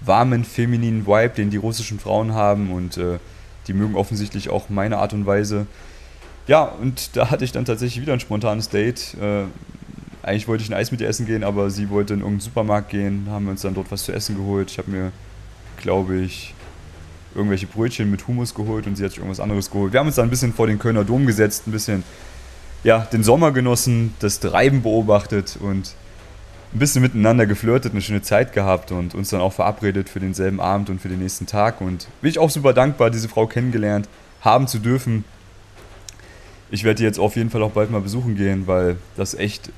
warmen, 0.00 0.44
femininen 0.44 1.06
Vibe, 1.06 1.34
den 1.36 1.50
die 1.50 1.56
russischen 1.56 1.98
Frauen 1.98 2.34
haben 2.34 2.70
und 2.70 2.96
äh, 2.96 3.18
die 3.66 3.72
mögen 3.72 3.94
offensichtlich 3.94 4.50
auch 4.50 4.68
meine 4.68 4.98
Art 4.98 5.12
und 5.12 5.26
Weise. 5.26 5.66
Ja, 6.46 6.64
und 6.64 7.16
da 7.16 7.30
hatte 7.30 7.44
ich 7.44 7.52
dann 7.52 7.64
tatsächlich 7.64 8.02
wieder 8.02 8.12
ein 8.12 8.20
spontanes 8.20 8.68
Date. 8.68 9.16
Äh, 9.20 9.44
eigentlich 10.22 10.48
wollte 10.48 10.62
ich 10.62 10.70
ein 10.70 10.74
Eis 10.74 10.90
mit 10.90 11.00
ihr 11.00 11.08
essen 11.08 11.26
gehen, 11.26 11.44
aber 11.44 11.70
sie 11.70 11.90
wollte 11.90 12.14
in 12.14 12.20
irgendeinen 12.20 12.40
Supermarkt 12.40 12.90
gehen, 12.90 13.26
haben 13.30 13.44
wir 13.44 13.52
uns 13.52 13.62
dann 13.62 13.74
dort 13.74 13.90
was 13.90 14.04
zu 14.04 14.12
essen 14.12 14.36
geholt. 14.36 14.70
Ich 14.70 14.78
habe 14.78 14.90
mir, 14.90 15.12
glaube 15.76 16.16
ich, 16.16 16.54
irgendwelche 17.34 17.66
Brötchen 17.66 18.10
mit 18.10 18.26
Hummus 18.26 18.54
geholt 18.54 18.86
und 18.86 18.96
sie 18.96 19.04
hat 19.04 19.10
sich 19.10 19.18
irgendwas 19.18 19.40
anderes 19.40 19.70
geholt. 19.70 19.92
Wir 19.92 20.00
haben 20.00 20.06
uns 20.06 20.16
dann 20.16 20.26
ein 20.26 20.30
bisschen 20.30 20.52
vor 20.52 20.66
den 20.66 20.78
Kölner 20.78 21.04
Dom 21.04 21.26
gesetzt, 21.26 21.66
ein 21.66 21.72
bisschen 21.72 22.04
ja, 22.84 23.00
den 23.00 23.24
Sommer 23.24 23.50
genossen, 23.50 24.14
das 24.20 24.40
Treiben 24.40 24.82
beobachtet 24.82 25.58
und 25.60 25.94
ein 26.74 26.78
bisschen 26.78 27.02
miteinander 27.02 27.46
geflirtet, 27.46 27.92
eine 27.92 28.02
schöne 28.02 28.22
Zeit 28.22 28.52
gehabt 28.52 28.90
und 28.90 29.14
uns 29.14 29.30
dann 29.30 29.40
auch 29.40 29.52
verabredet 29.52 30.08
für 30.08 30.20
denselben 30.20 30.60
Abend 30.60 30.90
und 30.90 31.00
für 31.00 31.08
den 31.08 31.20
nächsten 31.20 31.46
Tag. 31.46 31.80
Und 31.80 32.08
bin 32.20 32.30
ich 32.30 32.38
auch 32.38 32.50
super 32.50 32.72
dankbar, 32.72 33.10
diese 33.10 33.28
Frau 33.28 33.46
kennengelernt 33.46 34.08
haben 34.40 34.66
zu 34.66 34.78
dürfen. 34.78 35.24
Ich 36.70 36.82
werde 36.82 36.98
die 36.98 37.04
jetzt 37.04 37.18
auf 37.18 37.36
jeden 37.36 37.50
Fall 37.50 37.62
auch 37.62 37.70
bald 37.70 37.90
mal 37.90 38.00
besuchen 38.00 38.36
gehen, 38.36 38.66
weil 38.66 38.96
das 39.16 39.34
echt 39.34 39.70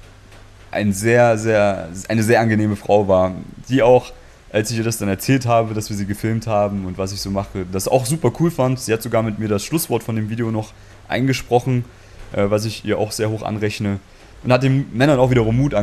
ein 0.71 0.93
sehr, 0.93 1.37
sehr, 1.37 1.89
eine 2.09 2.23
sehr 2.23 2.41
angenehme 2.41 2.77
Frau 2.77 3.09
war, 3.09 3.33
die 3.69 3.83
auch 3.83 4.13
als 4.53 4.71
ich 4.71 4.79
ihr 4.79 4.85
das 4.85 4.97
dann 4.97 5.09
erzählt 5.09 5.45
habe, 5.45 5.75
dass 5.75 5.91
wir 5.91 5.97
sie 5.97 6.07
gefilmt 6.07 6.47
haben 6.47 6.87
und 6.87 6.97
was 6.97 7.13
ich 7.13 7.21
so 7.21 7.31
mache, 7.31 7.67
das 7.71 7.89
auch 7.89 8.07
super 8.07 8.33
cool 8.41 8.51
fand. 8.51 8.81
Sie 8.81 8.93
hat 8.93 9.03
sogar 9.03 9.23
mit 9.23 9.39
mir 9.39 9.49
das 9.49 9.65
Schlusswort 9.65 10.03
von 10.03 10.17
dem 10.17 10.31
Video 10.31 10.51
noch 10.51 10.73
eingesprochen, 11.09 11.85
äh, 12.33 12.49
was 12.49 12.65
ich 12.65 12.85
ihr 12.85 12.99
auch 12.99 13.13
sehr 13.13 13.29
hoch 13.29 13.43
anrechne. 13.43 13.99
Und 14.45 14.53
hat 14.53 14.63
den 14.63 14.87
Männern 14.97 15.19
auch 15.19 15.31
wiederum 15.31 15.57
Mut 15.57 15.75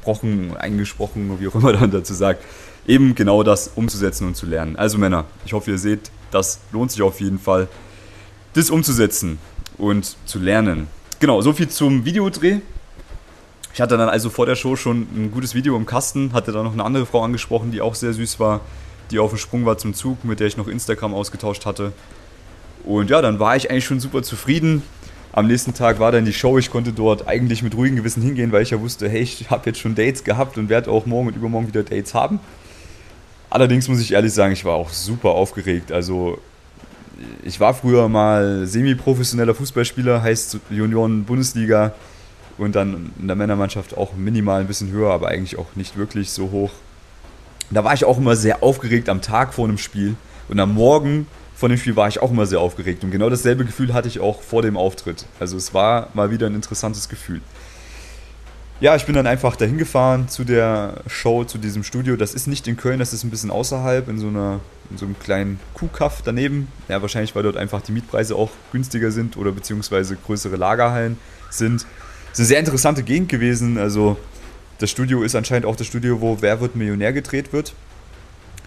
angesprochen, 0.00 0.56
eingesprochen, 0.56 1.40
wie 1.40 1.48
auch 1.48 1.54
immer 1.54 1.72
man 1.80 1.90
dazu 1.90 2.14
sagt, 2.14 2.44
eben 2.86 3.14
genau 3.14 3.42
das 3.42 3.72
umzusetzen 3.74 4.26
und 4.26 4.36
zu 4.36 4.46
lernen. 4.46 4.76
Also 4.76 4.98
Männer, 4.98 5.24
ich 5.44 5.52
hoffe, 5.52 5.70
ihr 5.70 5.78
seht, 5.78 6.10
das 6.30 6.60
lohnt 6.72 6.90
sich 6.90 7.02
auf 7.02 7.20
jeden 7.20 7.38
Fall, 7.38 7.68
das 8.54 8.70
umzusetzen 8.70 9.38
und 9.78 10.16
zu 10.24 10.38
lernen. 10.38 10.86
Genau, 11.20 11.40
soviel 11.42 11.68
zum 11.68 12.04
Videodreh. 12.04 12.60
Ich 13.72 13.80
hatte 13.80 13.96
dann 13.96 14.08
also 14.08 14.30
vor 14.30 14.46
der 14.46 14.56
Show 14.56 14.74
schon 14.74 15.02
ein 15.14 15.30
gutes 15.30 15.54
Video 15.54 15.76
im 15.76 15.86
Kasten, 15.86 16.32
hatte 16.32 16.50
dann 16.50 16.64
noch 16.64 16.72
eine 16.72 16.84
andere 16.84 17.06
Frau 17.06 17.22
angesprochen, 17.22 17.70
die 17.70 17.80
auch 17.80 17.94
sehr 17.94 18.12
süß 18.12 18.40
war, 18.40 18.60
die 19.10 19.18
auf 19.18 19.30
dem 19.30 19.38
Sprung 19.38 19.64
war 19.64 19.78
zum 19.78 19.94
Zug, 19.94 20.24
mit 20.24 20.40
der 20.40 20.48
ich 20.48 20.56
noch 20.56 20.66
Instagram 20.66 21.14
ausgetauscht 21.14 21.66
hatte. 21.66 21.92
Und 22.84 23.10
ja, 23.10 23.22
dann 23.22 23.38
war 23.38 23.56
ich 23.56 23.70
eigentlich 23.70 23.84
schon 23.84 24.00
super 24.00 24.22
zufrieden. 24.22 24.82
Am 25.32 25.46
nächsten 25.46 25.74
Tag 25.74 26.00
war 26.00 26.10
dann 26.10 26.24
die 26.24 26.32
Show. 26.32 26.58
Ich 26.58 26.70
konnte 26.70 26.92
dort 26.92 27.28
eigentlich 27.28 27.62
mit 27.62 27.76
ruhigem 27.76 27.96
Gewissen 27.96 28.22
hingehen, 28.22 28.50
weil 28.50 28.62
ich 28.62 28.70
ja 28.70 28.80
wusste, 28.80 29.08
hey, 29.08 29.20
ich 29.20 29.48
habe 29.48 29.70
jetzt 29.70 29.78
schon 29.78 29.94
Dates 29.94 30.24
gehabt 30.24 30.58
und 30.58 30.68
werde 30.68 30.90
auch 30.90 31.06
morgen 31.06 31.28
und 31.28 31.36
übermorgen 31.36 31.68
wieder 31.68 31.84
Dates 31.84 32.14
haben. 32.14 32.40
Allerdings 33.48 33.88
muss 33.88 34.00
ich 34.00 34.12
ehrlich 34.12 34.32
sagen, 34.32 34.52
ich 34.52 34.64
war 34.64 34.74
auch 34.74 34.90
super 34.90 35.30
aufgeregt. 35.30 35.92
Also 35.92 36.38
ich 37.44 37.60
war 37.60 37.74
früher 37.74 38.08
mal 38.08 38.66
semi-professioneller 38.66 39.54
Fußballspieler, 39.54 40.22
heißt 40.22 40.58
Junioren-Bundesliga 40.70 41.92
und 42.58 42.74
dann 42.74 43.12
in 43.20 43.26
der 43.26 43.36
Männermannschaft 43.36 43.96
auch 43.96 44.14
minimal 44.14 44.62
ein 44.62 44.66
bisschen 44.66 44.90
höher, 44.90 45.12
aber 45.12 45.28
eigentlich 45.28 45.58
auch 45.58 45.66
nicht 45.76 45.96
wirklich 45.96 46.30
so 46.30 46.50
hoch. 46.50 46.70
Da 47.70 47.84
war 47.84 47.94
ich 47.94 48.04
auch 48.04 48.18
immer 48.18 48.34
sehr 48.34 48.62
aufgeregt 48.62 49.08
am 49.08 49.22
Tag 49.22 49.54
vor 49.54 49.66
einem 49.66 49.78
Spiel 49.78 50.16
und 50.48 50.58
am 50.58 50.74
Morgen 50.74 51.26
von 51.60 51.68
dem 51.68 51.78
Spiel 51.78 51.94
war 51.94 52.08
ich 52.08 52.22
auch 52.22 52.30
immer 52.30 52.46
sehr 52.46 52.58
aufgeregt. 52.58 53.04
Und 53.04 53.10
genau 53.10 53.28
dasselbe 53.28 53.66
Gefühl 53.66 53.92
hatte 53.92 54.08
ich 54.08 54.18
auch 54.18 54.40
vor 54.40 54.62
dem 54.62 54.78
Auftritt. 54.78 55.26
Also 55.38 55.58
es 55.58 55.74
war 55.74 56.08
mal 56.14 56.30
wieder 56.30 56.46
ein 56.46 56.54
interessantes 56.54 57.10
Gefühl. 57.10 57.42
Ja, 58.80 58.96
ich 58.96 59.04
bin 59.04 59.14
dann 59.14 59.26
einfach 59.26 59.56
dahin 59.56 59.76
gefahren 59.76 60.30
zu 60.30 60.44
der 60.44 61.02
Show, 61.06 61.44
zu 61.44 61.58
diesem 61.58 61.84
Studio. 61.84 62.16
Das 62.16 62.32
ist 62.32 62.46
nicht 62.46 62.66
in 62.66 62.78
Köln, 62.78 62.98
das 62.98 63.12
ist 63.12 63.24
ein 63.24 63.30
bisschen 63.30 63.50
außerhalb, 63.50 64.08
in 64.08 64.18
so, 64.18 64.28
einer, 64.28 64.60
in 64.90 64.96
so 64.96 65.04
einem 65.04 65.18
kleinen 65.18 65.60
Kuhkaff 65.74 66.22
daneben. 66.24 66.68
Ja, 66.88 67.02
wahrscheinlich, 67.02 67.34
weil 67.34 67.42
dort 67.42 67.58
einfach 67.58 67.82
die 67.82 67.92
Mietpreise 67.92 68.36
auch 68.36 68.48
günstiger 68.72 69.10
sind 69.10 69.36
oder 69.36 69.52
beziehungsweise 69.52 70.16
größere 70.16 70.56
Lagerhallen 70.56 71.18
sind. 71.50 71.84
Es 72.32 72.38
ist 72.38 72.38
eine 72.38 72.46
sehr 72.46 72.60
interessante 72.60 73.02
Gegend 73.02 73.28
gewesen. 73.28 73.76
Also 73.76 74.16
das 74.78 74.90
Studio 74.90 75.22
ist 75.22 75.34
anscheinend 75.34 75.66
auch 75.66 75.76
das 75.76 75.88
Studio, 75.88 76.22
wo 76.22 76.38
Wer 76.40 76.62
wird 76.62 76.74
Millionär 76.74 77.12
gedreht 77.12 77.52
wird. 77.52 77.74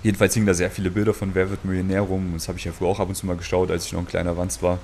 Jedenfalls 0.03 0.33
hingen 0.33 0.45
da 0.45 0.53
sehr 0.53 0.69
viele 0.69 0.91
Bilder 0.91 1.13
von 1.13 1.33
Wer 1.33 1.50
wird 1.50 1.63
Millionär 1.63 2.01
rum. 2.01 2.31
Das 2.33 2.50
habe 2.50 2.60
ich 2.60 2.65
ja 2.65 2.74
früher 2.74 2.89
auch 2.89 3.00
ab 3.00 3.07
und 3.07 3.15
zu 3.15 3.25
mal 3.25 3.38
geschaut, 3.38 3.72
als 3.72 3.86
ich 3.86 3.93
noch 3.93 4.01
ein 4.01 4.07
kleiner 4.07 4.38
Wanz 4.38 4.62
war. 4.62 4.79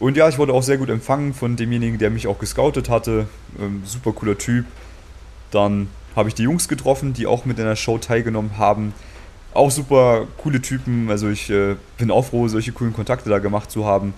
Und 0.00 0.16
ja, 0.16 0.28
ich 0.28 0.38
wurde 0.38 0.52
auch 0.52 0.62
sehr 0.62 0.76
gut 0.76 0.90
empfangen 0.90 1.34
von 1.34 1.56
demjenigen, 1.56 1.98
der 1.98 2.10
mich 2.10 2.26
auch 2.26 2.38
gescoutet 2.38 2.88
hatte. 2.88 3.28
Ähm, 3.58 3.82
super 3.84 4.12
cooler 4.12 4.36
Typ. 4.36 4.66
Dann 5.50 5.88
habe 6.16 6.28
ich 6.28 6.34
die 6.34 6.42
Jungs 6.42 6.68
getroffen, 6.68 7.14
die 7.14 7.26
auch 7.26 7.44
mit 7.44 7.58
in 7.58 7.64
der 7.64 7.76
Show 7.76 7.98
teilgenommen 7.98 8.58
haben. 8.58 8.92
Auch 9.54 9.70
super 9.70 10.26
coole 10.36 10.60
Typen. 10.60 11.10
Also 11.10 11.28
ich 11.28 11.48
äh, 11.50 11.76
bin 11.96 12.10
auch 12.10 12.26
froh, 12.26 12.48
solche 12.48 12.72
coolen 12.72 12.92
Kontakte 12.92 13.30
da 13.30 13.38
gemacht 13.38 13.70
zu 13.70 13.86
haben. 13.86 14.14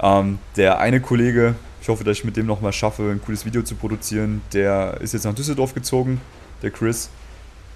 Ähm, 0.00 0.38
der 0.56 0.78
eine 0.78 1.00
Kollege, 1.00 1.54
ich 1.80 1.88
hoffe, 1.88 2.04
dass 2.04 2.18
ich 2.18 2.24
mit 2.24 2.36
dem 2.36 2.46
nochmal 2.46 2.72
schaffe, 2.72 3.10
ein 3.10 3.20
cooles 3.22 3.44
Video 3.46 3.62
zu 3.62 3.74
produzieren, 3.76 4.42
der 4.52 4.98
ist 5.00 5.14
jetzt 5.14 5.24
nach 5.24 5.34
Düsseldorf 5.34 5.74
gezogen, 5.74 6.20
der 6.62 6.70
Chris. 6.70 7.10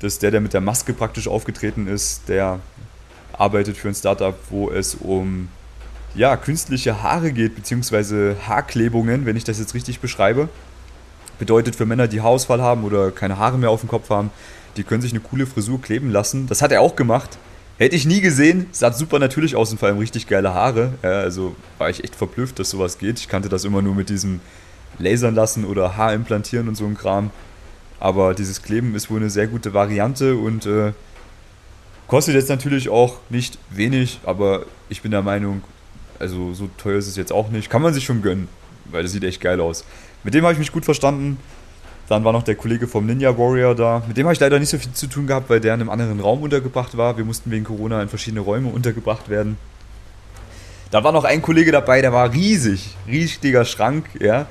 Das 0.00 0.14
ist 0.14 0.22
der, 0.22 0.30
der 0.30 0.40
mit 0.40 0.52
der 0.52 0.60
Maske 0.60 0.92
praktisch 0.92 1.28
aufgetreten 1.28 1.86
ist. 1.86 2.28
Der 2.28 2.60
arbeitet 3.32 3.76
für 3.76 3.88
ein 3.88 3.94
Startup, 3.94 4.36
wo 4.50 4.70
es 4.70 4.94
um 4.94 5.48
ja, 6.14 6.36
künstliche 6.36 7.02
Haare 7.02 7.32
geht, 7.32 7.54
beziehungsweise 7.54 8.36
Haarklebungen, 8.46 9.26
wenn 9.26 9.36
ich 9.36 9.44
das 9.44 9.58
jetzt 9.58 9.74
richtig 9.74 10.00
beschreibe. 10.00 10.48
Bedeutet 11.38 11.76
für 11.76 11.84
Männer, 11.84 12.08
die 12.08 12.22
Haarausfall 12.22 12.62
haben 12.62 12.84
oder 12.84 13.10
keine 13.10 13.38
Haare 13.38 13.58
mehr 13.58 13.70
auf 13.70 13.80
dem 13.80 13.88
Kopf 13.88 14.08
haben, 14.08 14.30
die 14.76 14.84
können 14.84 15.02
sich 15.02 15.12
eine 15.12 15.20
coole 15.20 15.46
Frisur 15.46 15.80
kleben 15.80 16.10
lassen. 16.10 16.46
Das 16.46 16.62
hat 16.62 16.72
er 16.72 16.80
auch 16.80 16.96
gemacht. 16.96 17.38
Hätte 17.78 17.94
ich 17.94 18.06
nie 18.06 18.22
gesehen, 18.22 18.66
sah 18.72 18.90
super 18.90 19.18
natürlich 19.18 19.54
aus 19.54 19.70
und 19.70 19.78
vor 19.78 19.88
allem 19.88 19.98
richtig 19.98 20.26
geile 20.26 20.54
Haare. 20.54 20.94
Ja, 21.02 21.10
also 21.10 21.54
war 21.76 21.90
ich 21.90 22.02
echt 22.02 22.16
verblüfft, 22.16 22.58
dass 22.58 22.70
sowas 22.70 22.98
geht. 22.98 23.18
Ich 23.18 23.28
kannte 23.28 23.50
das 23.50 23.64
immer 23.64 23.82
nur 23.82 23.94
mit 23.94 24.08
diesem 24.08 24.40
Lasern 24.98 25.34
lassen 25.34 25.66
oder 25.66 25.98
Haar 25.98 26.14
implantieren 26.14 26.68
und 26.68 26.74
so 26.74 26.86
ein 26.86 26.96
Kram. 26.96 27.30
Aber 27.98 28.34
dieses 28.34 28.62
Kleben 28.62 28.94
ist 28.94 29.10
wohl 29.10 29.20
eine 29.20 29.30
sehr 29.30 29.46
gute 29.46 29.72
Variante 29.72 30.36
und 30.36 30.66
äh, 30.66 30.92
kostet 32.06 32.34
jetzt 32.34 32.48
natürlich 32.48 32.88
auch 32.88 33.18
nicht 33.30 33.58
wenig, 33.70 34.20
aber 34.24 34.66
ich 34.88 35.02
bin 35.02 35.10
der 35.10 35.22
Meinung, 35.22 35.62
also 36.18 36.52
so 36.54 36.68
teuer 36.78 36.98
ist 36.98 37.08
es 37.08 37.16
jetzt 37.16 37.32
auch 37.32 37.48
nicht. 37.48 37.70
Kann 37.70 37.82
man 37.82 37.94
sich 37.94 38.04
schon 38.04 38.22
gönnen, 38.22 38.48
weil 38.86 39.02
das 39.02 39.12
sieht 39.12 39.24
echt 39.24 39.40
geil 39.40 39.60
aus. 39.60 39.84
Mit 40.24 40.34
dem 40.34 40.44
habe 40.44 40.52
ich 40.52 40.58
mich 40.58 40.72
gut 40.72 40.84
verstanden. 40.84 41.38
Dann 42.08 42.22
war 42.22 42.32
noch 42.32 42.44
der 42.44 42.54
Kollege 42.54 42.86
vom 42.86 43.04
Ninja 43.04 43.36
Warrior 43.36 43.74
da. 43.74 44.02
Mit 44.06 44.16
dem 44.16 44.26
habe 44.26 44.32
ich 44.32 44.38
leider 44.38 44.60
nicht 44.60 44.68
so 44.68 44.78
viel 44.78 44.92
zu 44.92 45.08
tun 45.08 45.26
gehabt, 45.26 45.50
weil 45.50 45.58
der 45.58 45.74
in 45.74 45.80
einem 45.80 45.90
anderen 45.90 46.20
Raum 46.20 46.42
untergebracht 46.42 46.96
war. 46.96 47.16
Wir 47.16 47.24
mussten 47.24 47.50
wegen 47.50 47.64
Corona 47.64 48.00
in 48.00 48.08
verschiedene 48.08 48.42
Räume 48.42 48.68
untergebracht 48.68 49.28
werden. 49.28 49.56
Da 50.92 51.02
war 51.02 51.10
noch 51.10 51.24
ein 51.24 51.42
Kollege 51.42 51.72
dabei, 51.72 52.00
der 52.00 52.12
war 52.12 52.32
riesig, 52.32 52.96
riesiger 53.08 53.64
Schrank, 53.64 54.06
ja 54.20 54.46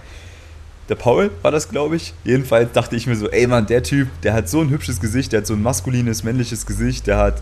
der 0.89 0.95
Paul 0.95 1.31
war 1.41 1.51
das, 1.51 1.69
glaube 1.69 1.95
ich. 1.95 2.13
Jedenfalls 2.23 2.71
dachte 2.71 2.95
ich 2.95 3.07
mir 3.07 3.15
so, 3.15 3.29
ey 3.29 3.47
Mann, 3.47 3.65
der 3.65 3.83
Typ, 3.83 4.07
der 4.21 4.33
hat 4.33 4.49
so 4.49 4.61
ein 4.61 4.69
hübsches 4.69 4.99
Gesicht, 4.99 5.31
der 5.31 5.39
hat 5.39 5.47
so 5.47 5.53
ein 5.53 5.63
maskulines, 5.63 6.23
männliches 6.23 6.65
Gesicht, 6.65 7.07
der 7.07 7.17
hat 7.17 7.41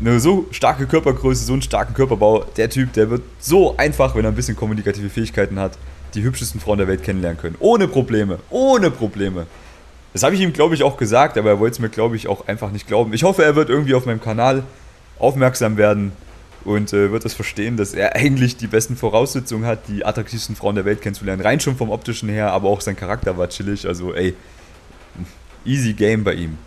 eine 0.00 0.20
so 0.20 0.46
starke 0.50 0.86
Körpergröße, 0.86 1.44
so 1.44 1.52
einen 1.52 1.62
starken 1.62 1.94
Körperbau. 1.94 2.44
Der 2.56 2.70
Typ, 2.70 2.92
der 2.92 3.10
wird 3.10 3.22
so 3.38 3.76
einfach, 3.76 4.14
wenn 4.14 4.24
er 4.24 4.30
ein 4.30 4.36
bisschen 4.36 4.56
kommunikative 4.56 5.10
Fähigkeiten 5.10 5.58
hat, 5.58 5.76
die 6.14 6.22
hübschesten 6.22 6.60
Frauen 6.60 6.78
der 6.78 6.88
Welt 6.88 7.02
kennenlernen 7.02 7.38
können. 7.38 7.56
Ohne 7.58 7.88
Probleme, 7.88 8.38
ohne 8.50 8.90
Probleme. 8.90 9.46
Das 10.12 10.22
habe 10.22 10.34
ich 10.34 10.40
ihm, 10.40 10.52
glaube 10.52 10.74
ich, 10.74 10.82
auch 10.82 10.96
gesagt, 10.96 11.36
aber 11.36 11.50
er 11.50 11.60
wollte 11.60 11.74
es 11.74 11.78
mir, 11.80 11.90
glaube 11.90 12.16
ich, 12.16 12.28
auch 12.28 12.48
einfach 12.48 12.70
nicht 12.70 12.86
glauben. 12.86 13.12
Ich 13.12 13.24
hoffe, 13.24 13.44
er 13.44 13.56
wird 13.56 13.68
irgendwie 13.68 13.94
auf 13.94 14.06
meinem 14.06 14.20
Kanal 14.20 14.62
aufmerksam 15.18 15.76
werden 15.76 16.12
und 16.64 16.92
äh, 16.92 17.10
wird 17.12 17.24
das 17.24 17.34
verstehen, 17.34 17.76
dass 17.76 17.94
er 17.94 18.16
eigentlich 18.16 18.56
die 18.56 18.66
besten 18.66 18.96
Voraussetzungen 18.96 19.66
hat, 19.66 19.88
die 19.88 20.04
attraktivsten 20.04 20.56
Frauen 20.56 20.74
der 20.74 20.84
Welt 20.84 21.02
kennenzulernen. 21.02 21.42
Rein 21.42 21.60
schon 21.60 21.76
vom 21.76 21.90
optischen 21.90 22.28
her, 22.28 22.52
aber 22.52 22.68
auch 22.68 22.80
sein 22.80 22.96
Charakter 22.96 23.36
war 23.38 23.48
chillig. 23.48 23.86
Also, 23.86 24.14
ey, 24.14 24.34
easy 25.64 25.92
game 25.92 26.24
bei 26.24 26.34
ihm. 26.34 26.58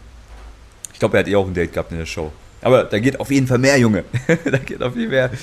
Ich 0.94 1.00
glaube, 1.00 1.18
er 1.18 1.22
hat 1.22 1.28
eh 1.28 1.36
auch 1.36 1.48
ein 1.48 1.54
Date 1.54 1.74
gehabt 1.74 1.92
in 1.92 1.98
der 1.98 2.06
Show. 2.06 2.32
Aber 2.62 2.84
da 2.84 3.00
geht 3.00 3.20
auf 3.20 3.32
jeden 3.32 3.48
Fall 3.48 3.58
mehr, 3.58 3.78
Junge. 3.78 4.04
da 4.46 4.58
geht 4.58 4.82
auf 4.82 4.96
jeden 4.96 5.12
Fall 5.12 5.30
mehr. 5.30 5.40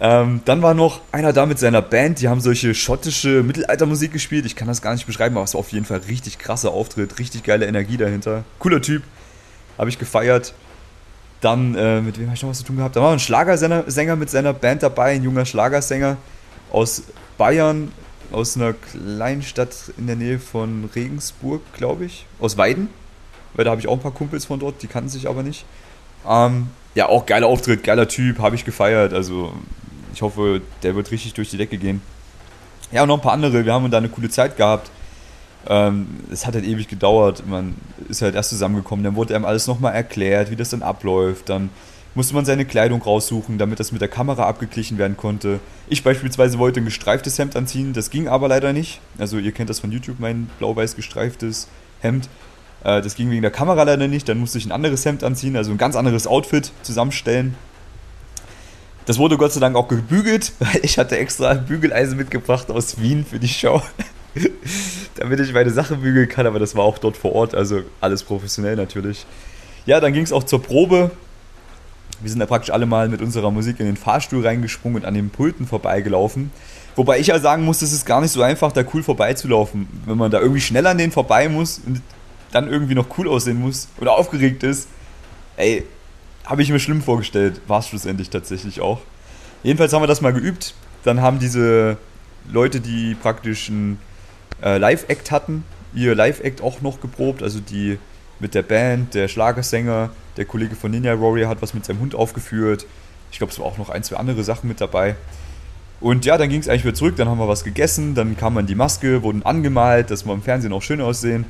Ähm, 0.00 0.40
dann 0.44 0.60
war 0.60 0.74
noch 0.74 1.00
einer 1.12 1.32
da 1.32 1.46
mit 1.46 1.58
seiner 1.58 1.80
Band, 1.80 2.20
die 2.20 2.28
haben 2.28 2.40
solche 2.40 2.74
schottische 2.74 3.42
Mittelaltermusik 3.42 4.12
gespielt. 4.12 4.44
Ich 4.44 4.56
kann 4.56 4.66
das 4.66 4.82
gar 4.82 4.92
nicht 4.92 5.06
beschreiben, 5.06 5.36
aber 5.36 5.44
es 5.44 5.54
war 5.54 5.60
auf 5.60 5.70
jeden 5.70 5.84
Fall 5.84 6.00
richtig 6.08 6.38
krasser 6.38 6.72
Auftritt, 6.72 7.18
richtig 7.18 7.44
geile 7.44 7.66
Energie 7.66 7.96
dahinter. 7.96 8.44
Cooler 8.58 8.82
Typ, 8.82 9.02
habe 9.78 9.88
ich 9.88 9.98
gefeiert. 9.98 10.52
Dann, 11.44 11.74
äh, 11.74 12.00
mit 12.00 12.18
wem 12.18 12.26
habe 12.26 12.36
ich 12.36 12.42
noch 12.42 12.48
was 12.48 12.58
zu 12.58 12.64
tun 12.64 12.78
gehabt? 12.78 12.96
Da 12.96 13.02
war 13.02 13.12
ein 13.12 13.18
Schlagersänger 13.18 14.16
mit 14.16 14.30
seiner 14.30 14.54
Band 14.54 14.82
dabei, 14.82 15.12
ein 15.12 15.22
junger 15.22 15.44
Schlagersänger 15.44 16.16
aus 16.72 17.02
Bayern, 17.36 17.92
aus 18.32 18.56
einer 18.56 18.72
Kleinstadt 18.72 19.92
in 19.98 20.06
der 20.06 20.16
Nähe 20.16 20.38
von 20.38 20.88
Regensburg, 20.94 21.60
glaube 21.74 22.06
ich. 22.06 22.24
Aus 22.40 22.56
Weiden, 22.56 22.88
weil 23.52 23.66
da 23.66 23.72
habe 23.72 23.80
ich 23.82 23.88
auch 23.88 23.92
ein 23.92 24.00
paar 24.00 24.12
Kumpels 24.14 24.46
von 24.46 24.58
dort, 24.58 24.82
die 24.82 24.86
kannten 24.86 25.10
sich 25.10 25.28
aber 25.28 25.42
nicht. 25.42 25.66
Ähm, 26.26 26.68
ja, 26.94 27.10
auch 27.10 27.26
geiler 27.26 27.48
Auftritt, 27.48 27.84
geiler 27.84 28.08
Typ, 28.08 28.38
habe 28.38 28.56
ich 28.56 28.64
gefeiert. 28.64 29.12
Also 29.12 29.52
ich 30.14 30.22
hoffe, 30.22 30.62
der 30.82 30.96
wird 30.96 31.10
richtig 31.10 31.34
durch 31.34 31.50
die 31.50 31.58
Decke 31.58 31.76
gehen. 31.76 32.00
Ja, 32.90 33.02
und 33.02 33.08
noch 33.08 33.18
ein 33.18 33.22
paar 33.22 33.32
andere. 33.32 33.66
Wir 33.66 33.72
haben 33.74 33.90
da 33.90 33.98
eine 33.98 34.08
coole 34.08 34.30
Zeit 34.30 34.56
gehabt. 34.56 34.90
Ähm, 35.66 36.06
es 36.30 36.46
hat 36.46 36.54
halt 36.54 36.64
ewig 36.64 36.88
gedauert. 36.88 37.46
Man 37.46 37.74
ist 38.08 38.22
halt 38.22 38.34
erst 38.34 38.50
zusammengekommen. 38.50 39.04
Dann 39.04 39.16
wurde 39.16 39.34
einem 39.34 39.44
alles 39.44 39.66
nochmal 39.66 39.94
erklärt, 39.94 40.50
wie 40.50 40.56
das 40.56 40.70
dann 40.70 40.82
abläuft. 40.82 41.48
Dann 41.48 41.70
musste 42.14 42.34
man 42.34 42.44
seine 42.44 42.64
Kleidung 42.64 43.02
raussuchen, 43.02 43.58
damit 43.58 43.80
das 43.80 43.92
mit 43.92 44.00
der 44.00 44.08
Kamera 44.08 44.46
abgeglichen 44.46 44.98
werden 44.98 45.16
konnte. 45.16 45.60
Ich 45.88 46.04
beispielsweise 46.04 46.58
wollte 46.58 46.80
ein 46.80 46.84
gestreiftes 46.84 47.38
Hemd 47.38 47.56
anziehen, 47.56 47.92
das 47.92 48.10
ging 48.10 48.28
aber 48.28 48.48
leider 48.48 48.72
nicht. 48.72 49.00
Also 49.18 49.38
ihr 49.38 49.52
kennt 49.52 49.70
das 49.70 49.80
von 49.80 49.90
YouTube, 49.90 50.20
mein 50.20 50.48
blau-weiß 50.58 50.96
gestreiftes 50.96 51.68
Hemd. 52.00 52.28
Äh, 52.84 53.02
das 53.02 53.16
ging 53.16 53.30
wegen 53.30 53.42
der 53.42 53.50
Kamera 53.50 53.82
leider 53.82 54.06
nicht. 54.06 54.28
Dann 54.28 54.38
musste 54.38 54.58
ich 54.58 54.66
ein 54.66 54.72
anderes 54.72 55.04
Hemd 55.04 55.24
anziehen, 55.24 55.56
also 55.56 55.72
ein 55.72 55.78
ganz 55.78 55.96
anderes 55.96 56.26
Outfit 56.26 56.70
zusammenstellen. 56.82 57.56
Das 59.06 59.18
wurde 59.18 59.36
Gott 59.36 59.52
sei 59.52 59.60
Dank 59.60 59.76
auch 59.76 59.88
gebügelt, 59.88 60.52
weil 60.60 60.80
ich 60.82 60.98
hatte 60.98 61.18
extra 61.18 61.54
Bügeleisen 61.54 62.16
mitgebracht 62.16 62.70
aus 62.70 63.00
Wien 63.00 63.26
für 63.26 63.38
die 63.38 63.48
Show. 63.48 63.82
damit 65.16 65.40
ich 65.40 65.52
meine 65.52 65.70
Sache 65.70 65.96
bügeln 65.96 66.28
kann, 66.28 66.46
aber 66.46 66.58
das 66.58 66.74
war 66.74 66.84
auch 66.84 66.98
dort 66.98 67.16
vor 67.16 67.32
Ort, 67.32 67.54
also 67.54 67.82
alles 68.00 68.22
professionell 68.22 68.76
natürlich. 68.76 69.26
Ja, 69.86 70.00
dann 70.00 70.12
ging 70.12 70.24
es 70.24 70.32
auch 70.32 70.44
zur 70.44 70.62
Probe. 70.62 71.10
Wir 72.20 72.30
sind 72.30 72.40
da 72.40 72.46
praktisch 72.46 72.70
alle 72.70 72.86
mal 72.86 73.08
mit 73.08 73.20
unserer 73.20 73.50
Musik 73.50 73.80
in 73.80 73.86
den 73.86 73.96
Fahrstuhl 73.96 74.46
reingesprungen 74.46 75.02
und 75.02 75.04
an 75.06 75.14
den 75.14 75.30
Pulten 75.30 75.66
vorbeigelaufen. 75.66 76.50
Wobei 76.96 77.18
ich 77.18 77.26
ja 77.26 77.38
sagen 77.38 77.64
muss, 77.64 77.82
es 77.82 77.92
ist 77.92 78.06
gar 78.06 78.20
nicht 78.20 78.30
so 78.30 78.42
einfach, 78.42 78.72
da 78.72 78.84
cool 78.94 79.02
vorbeizulaufen. 79.02 79.88
Wenn 80.06 80.16
man 80.16 80.30
da 80.30 80.40
irgendwie 80.40 80.60
schnell 80.60 80.86
an 80.86 80.96
denen 80.96 81.12
vorbei 81.12 81.48
muss 81.48 81.80
und 81.84 82.00
dann 82.52 82.68
irgendwie 82.68 82.94
noch 82.94 83.06
cool 83.18 83.28
aussehen 83.28 83.60
muss 83.60 83.88
oder 84.00 84.12
aufgeregt 84.12 84.62
ist, 84.62 84.88
ey, 85.56 85.84
habe 86.44 86.62
ich 86.62 86.70
mir 86.70 86.78
schlimm 86.78 87.02
vorgestellt, 87.02 87.60
war 87.66 87.80
es 87.80 87.88
schlussendlich 87.88 88.30
tatsächlich 88.30 88.80
auch. 88.80 89.00
Jedenfalls 89.62 89.92
haben 89.92 90.02
wir 90.02 90.06
das 90.06 90.20
mal 90.20 90.32
geübt. 90.32 90.74
Dann 91.04 91.20
haben 91.20 91.38
diese 91.38 91.96
Leute, 92.50 92.80
die 92.80 93.14
praktisch 93.14 93.68
ein 93.68 93.98
äh, 94.62 94.78
Live-Act 94.78 95.30
hatten, 95.30 95.64
ihr 95.94 96.14
Live-Act 96.14 96.62
auch 96.62 96.80
noch 96.80 97.00
geprobt. 97.00 97.42
Also 97.42 97.60
die 97.60 97.98
mit 98.40 98.54
der 98.54 98.62
Band, 98.62 99.14
der 99.14 99.28
Schlagersänger, 99.28 100.10
der 100.36 100.44
Kollege 100.44 100.74
von 100.74 100.90
Ninja 100.90 101.20
Warrior 101.20 101.48
hat 101.48 101.62
was 101.62 101.74
mit 101.74 101.84
seinem 101.84 102.00
Hund 102.00 102.14
aufgeführt. 102.14 102.86
Ich 103.30 103.38
glaube, 103.38 103.52
es 103.52 103.58
war 103.58 103.66
auch 103.66 103.78
noch 103.78 103.90
ein, 103.90 104.02
zwei 104.02 104.16
andere 104.16 104.44
Sachen 104.44 104.68
mit 104.68 104.80
dabei. 104.80 105.16
Und 106.00 106.24
ja, 106.24 106.36
dann 106.36 106.48
ging 106.48 106.60
es 106.60 106.68
eigentlich 106.68 106.84
wieder 106.84 106.94
zurück, 106.94 107.16
dann 107.16 107.28
haben 107.28 107.38
wir 107.38 107.48
was 107.48 107.64
gegessen, 107.64 108.14
dann 108.14 108.36
kam 108.36 108.54
man 108.54 108.66
die 108.66 108.74
Maske, 108.74 109.22
wurden 109.22 109.42
angemalt, 109.44 110.10
dass 110.10 110.26
wir 110.26 110.34
im 110.34 110.42
Fernsehen 110.42 110.72
auch 110.72 110.82
schön 110.82 111.00
aussehen. 111.00 111.46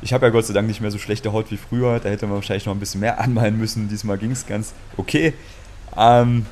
Ich 0.00 0.12
habe 0.12 0.26
ja 0.26 0.32
Gott 0.32 0.46
sei 0.46 0.54
Dank 0.54 0.66
nicht 0.66 0.80
mehr 0.80 0.90
so 0.90 0.98
schlechte 0.98 1.32
Haut 1.32 1.50
wie 1.50 1.56
früher, 1.56 2.00
da 2.00 2.08
hätte 2.08 2.26
man 2.26 2.36
wahrscheinlich 2.36 2.66
noch 2.66 2.74
ein 2.74 2.80
bisschen 2.80 3.00
mehr 3.00 3.20
anmalen 3.20 3.58
müssen. 3.58 3.88
Diesmal 3.88 4.18
ging 4.18 4.30
es 4.30 4.46
ganz 4.46 4.72
okay. 4.96 5.34
Ähm, 5.96 6.46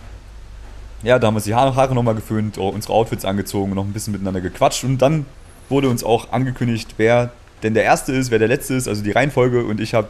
ja, 1.03 1.19
da 1.19 1.29
haben 1.29 1.35
wir 1.35 1.39
uns 1.39 1.45
die 1.45 1.55
Haare 1.55 1.95
nochmal 1.95 2.15
geföhnt, 2.15 2.59
unsere 2.59 2.93
Outfits 2.93 3.25
angezogen, 3.25 3.75
noch 3.75 3.85
ein 3.85 3.93
bisschen 3.93 4.13
miteinander 4.13 4.43
gequatscht 4.43 4.85
und 4.85 4.99
dann 4.99 5.25
wurde 5.71 5.89
uns 5.89 6.05
auch 6.05 6.33
angekündigt, 6.33 6.95
wer 6.97 7.33
denn 7.63 7.75
der 7.75 7.85
Erste 7.85 8.13
ist, 8.13 8.31
wer 8.31 8.39
der 8.39 8.49
Letzte 8.49 8.75
ist, 8.75 8.89
also 8.89 9.03
die 9.03 9.11
Reihenfolge 9.11 9.65
und 9.65 9.81
ich 9.81 9.95
habe, 9.95 10.09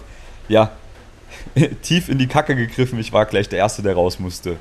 ja, 0.49 0.73
tief 1.83 2.09
in 2.09 2.19
die 2.19 2.26
Kacke 2.26 2.57
gegriffen, 2.57 2.99
ich 2.99 3.12
war 3.12 3.26
gleich 3.26 3.49
der 3.49 3.59
Erste, 3.59 3.83
der 3.83 3.95
raus 3.95 4.19
musste. 4.19 4.57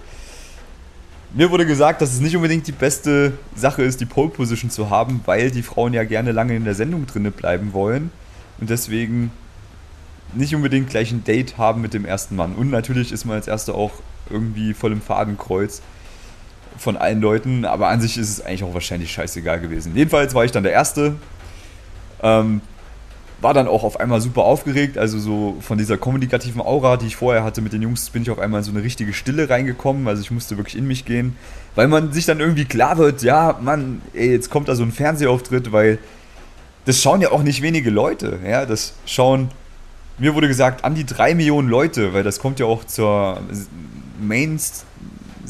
Mir 1.32 1.52
wurde 1.52 1.66
gesagt, 1.66 2.02
dass 2.02 2.12
es 2.12 2.22
nicht 2.22 2.36
unbedingt 2.36 2.66
die 2.66 2.72
beste 2.72 3.34
Sache 3.56 3.84
ist, 3.84 4.02
die 4.02 4.06
Pole 4.06 4.30
Position 4.30 4.72
zu 4.72 4.90
haben, 4.90 5.22
weil 5.26 5.52
die 5.52 5.62
Frauen 5.62 5.94
ja 5.94 6.04
gerne 6.04 6.32
lange 6.32 6.56
in 6.56 6.66
der 6.66 6.74
Sendung 6.74 7.06
drinne 7.06 7.30
bleiben 7.30 7.74
wollen 7.74 8.12
und 8.60 8.70
deswegen 8.70 9.32
nicht 10.34 10.56
unbedingt 10.56 10.90
gleich 10.90 11.12
ein 11.12 11.24
Date 11.24 11.58
haben 11.58 11.82
mit 11.82 11.94
dem 11.94 12.06
ersten 12.06 12.36
Mann. 12.36 12.56
Und 12.56 12.72
natürlich 12.72 13.12
ist 13.12 13.26
man 13.26 13.36
als 13.36 13.48
Erster 13.48 13.76
auch 13.76 13.92
irgendwie 14.30 14.74
voll 14.74 14.92
im 14.92 15.02
Fadenkreuz 15.02 15.82
von 16.80 16.98
allen 16.98 17.22
Leuten, 17.22 17.66
aber 17.66 17.90
an 17.90 18.02
sich 18.02 18.18
ist 18.18 18.30
es 18.30 18.42
eigentlich 18.42 18.64
auch 18.64 18.74
wahrscheinlich 18.74 19.12
scheißegal 19.12 19.60
gewesen. 19.60 19.96
Jedenfalls 19.96 20.34
war 20.34 20.46
ich 20.46 20.52
dann 20.52 20.64
der 20.64 20.72
Erste. 20.72 21.16
Ähm, 22.24 22.62
war 23.42 23.54
dann 23.54 23.68
auch 23.68 23.84
auf 23.84 24.00
einmal 24.00 24.20
super 24.20 24.44
aufgeregt, 24.44 24.98
also 24.98 25.18
so 25.18 25.56
von 25.62 25.78
dieser 25.78 25.98
kommunikativen 25.98 26.62
Aura, 26.62 26.98
die 26.98 27.08
ich 27.08 27.16
vorher 27.16 27.44
hatte 27.44 27.62
mit 27.62 27.72
den 27.72 27.82
Jungs, 27.82 28.10
bin 28.10 28.24
ich 28.24 28.30
auf 28.32 28.40
einmal 28.40 28.60
in 28.60 28.66
so 28.66 28.72
eine 28.72 28.84
richtige 28.84 29.14
Stille 29.14 29.50
reingekommen, 29.50 30.08
also 30.08 30.22
ich 30.22 30.32
musste 30.32 30.58
wirklich 30.58 30.78
in 30.78 30.86
mich 30.88 31.06
gehen, 31.06 31.36
weil 31.76 31.88
man 31.88 32.12
sich 32.12 32.26
dann 32.26 32.42
irgendwie 32.42 32.66
klar 32.66 32.98
wird, 32.98 33.22
ja, 33.22 33.58
Mann, 33.62 34.02
ey, 34.14 34.32
jetzt 34.32 34.50
kommt 34.50 34.68
da 34.68 34.76
so 34.76 34.84
ein 34.84 34.92
Fernsehauftritt, 34.92 35.72
weil 35.72 36.00
das 36.86 37.02
schauen 37.02 37.22
ja 37.22 37.32
auch 37.32 37.44
nicht 37.44 37.62
wenige 37.62 37.90
Leute, 37.90 38.40
ja, 38.46 38.66
das 38.66 38.94
schauen, 39.06 39.50
mir 40.18 40.36
wurde 40.36 40.50
gesagt, 40.50 40.84
an 40.84 40.96
die 40.96 41.06
drei 41.06 41.34
Millionen 41.34 41.70
Leute, 41.70 42.14
weil 42.14 42.24
das 42.24 42.40
kommt 42.40 42.60
ja 42.60 42.66
auch 42.66 42.84
zur 42.84 43.40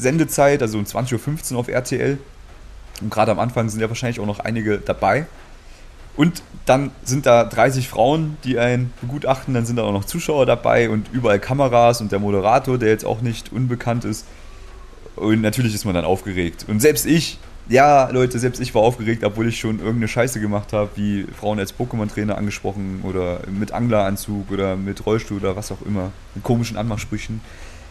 Main-Sendezeit, 0.00 0.62
also 0.62 0.78
um 0.78 0.84
20.15 0.84 1.52
Uhr 1.52 1.58
auf 1.58 1.68
RTL 1.68 2.18
und 3.00 3.10
gerade 3.10 3.30
am 3.30 3.38
Anfang 3.38 3.68
sind 3.68 3.80
ja 3.80 3.88
wahrscheinlich 3.88 4.20
auch 4.20 4.26
noch 4.26 4.40
einige 4.40 4.78
dabei. 4.78 5.26
Und 6.16 6.42
dann 6.66 6.90
sind 7.04 7.24
da 7.24 7.44
30 7.44 7.88
Frauen, 7.88 8.36
die 8.44 8.58
einen 8.58 8.92
begutachten, 9.00 9.54
dann 9.54 9.64
sind 9.64 9.76
da 9.76 9.84
auch 9.84 9.92
noch 9.92 10.04
Zuschauer 10.04 10.44
dabei 10.44 10.90
und 10.90 11.08
überall 11.12 11.38
Kameras 11.38 12.00
und 12.00 12.12
der 12.12 12.18
Moderator, 12.18 12.78
der 12.78 12.90
jetzt 12.90 13.04
auch 13.06 13.22
nicht 13.22 13.52
unbekannt 13.52 14.04
ist. 14.04 14.26
Und 15.16 15.40
natürlich 15.40 15.74
ist 15.74 15.84
man 15.84 15.94
dann 15.94 16.04
aufgeregt. 16.04 16.66
Und 16.68 16.80
selbst 16.80 17.06
ich, 17.06 17.38
ja, 17.68 18.10
Leute, 18.10 18.38
selbst 18.38 18.60
ich 18.60 18.74
war 18.74 18.82
aufgeregt, 18.82 19.24
obwohl 19.24 19.48
ich 19.48 19.60
schon 19.60 19.78
irgendeine 19.78 20.08
Scheiße 20.08 20.40
gemacht 20.40 20.72
habe, 20.72 20.90
wie 20.96 21.26
Frauen 21.38 21.58
als 21.58 21.72
Pokémon-Trainer 21.74 22.36
angesprochen 22.36 23.00
oder 23.04 23.40
mit 23.48 23.72
Angleranzug 23.72 24.50
oder 24.50 24.76
mit 24.76 25.06
Rollstuhl 25.06 25.38
oder 25.38 25.56
was 25.56 25.72
auch 25.72 25.82
immer, 25.86 26.10
mit 26.34 26.44
komischen 26.44 26.76
Anmachsprüchen. 26.76 27.40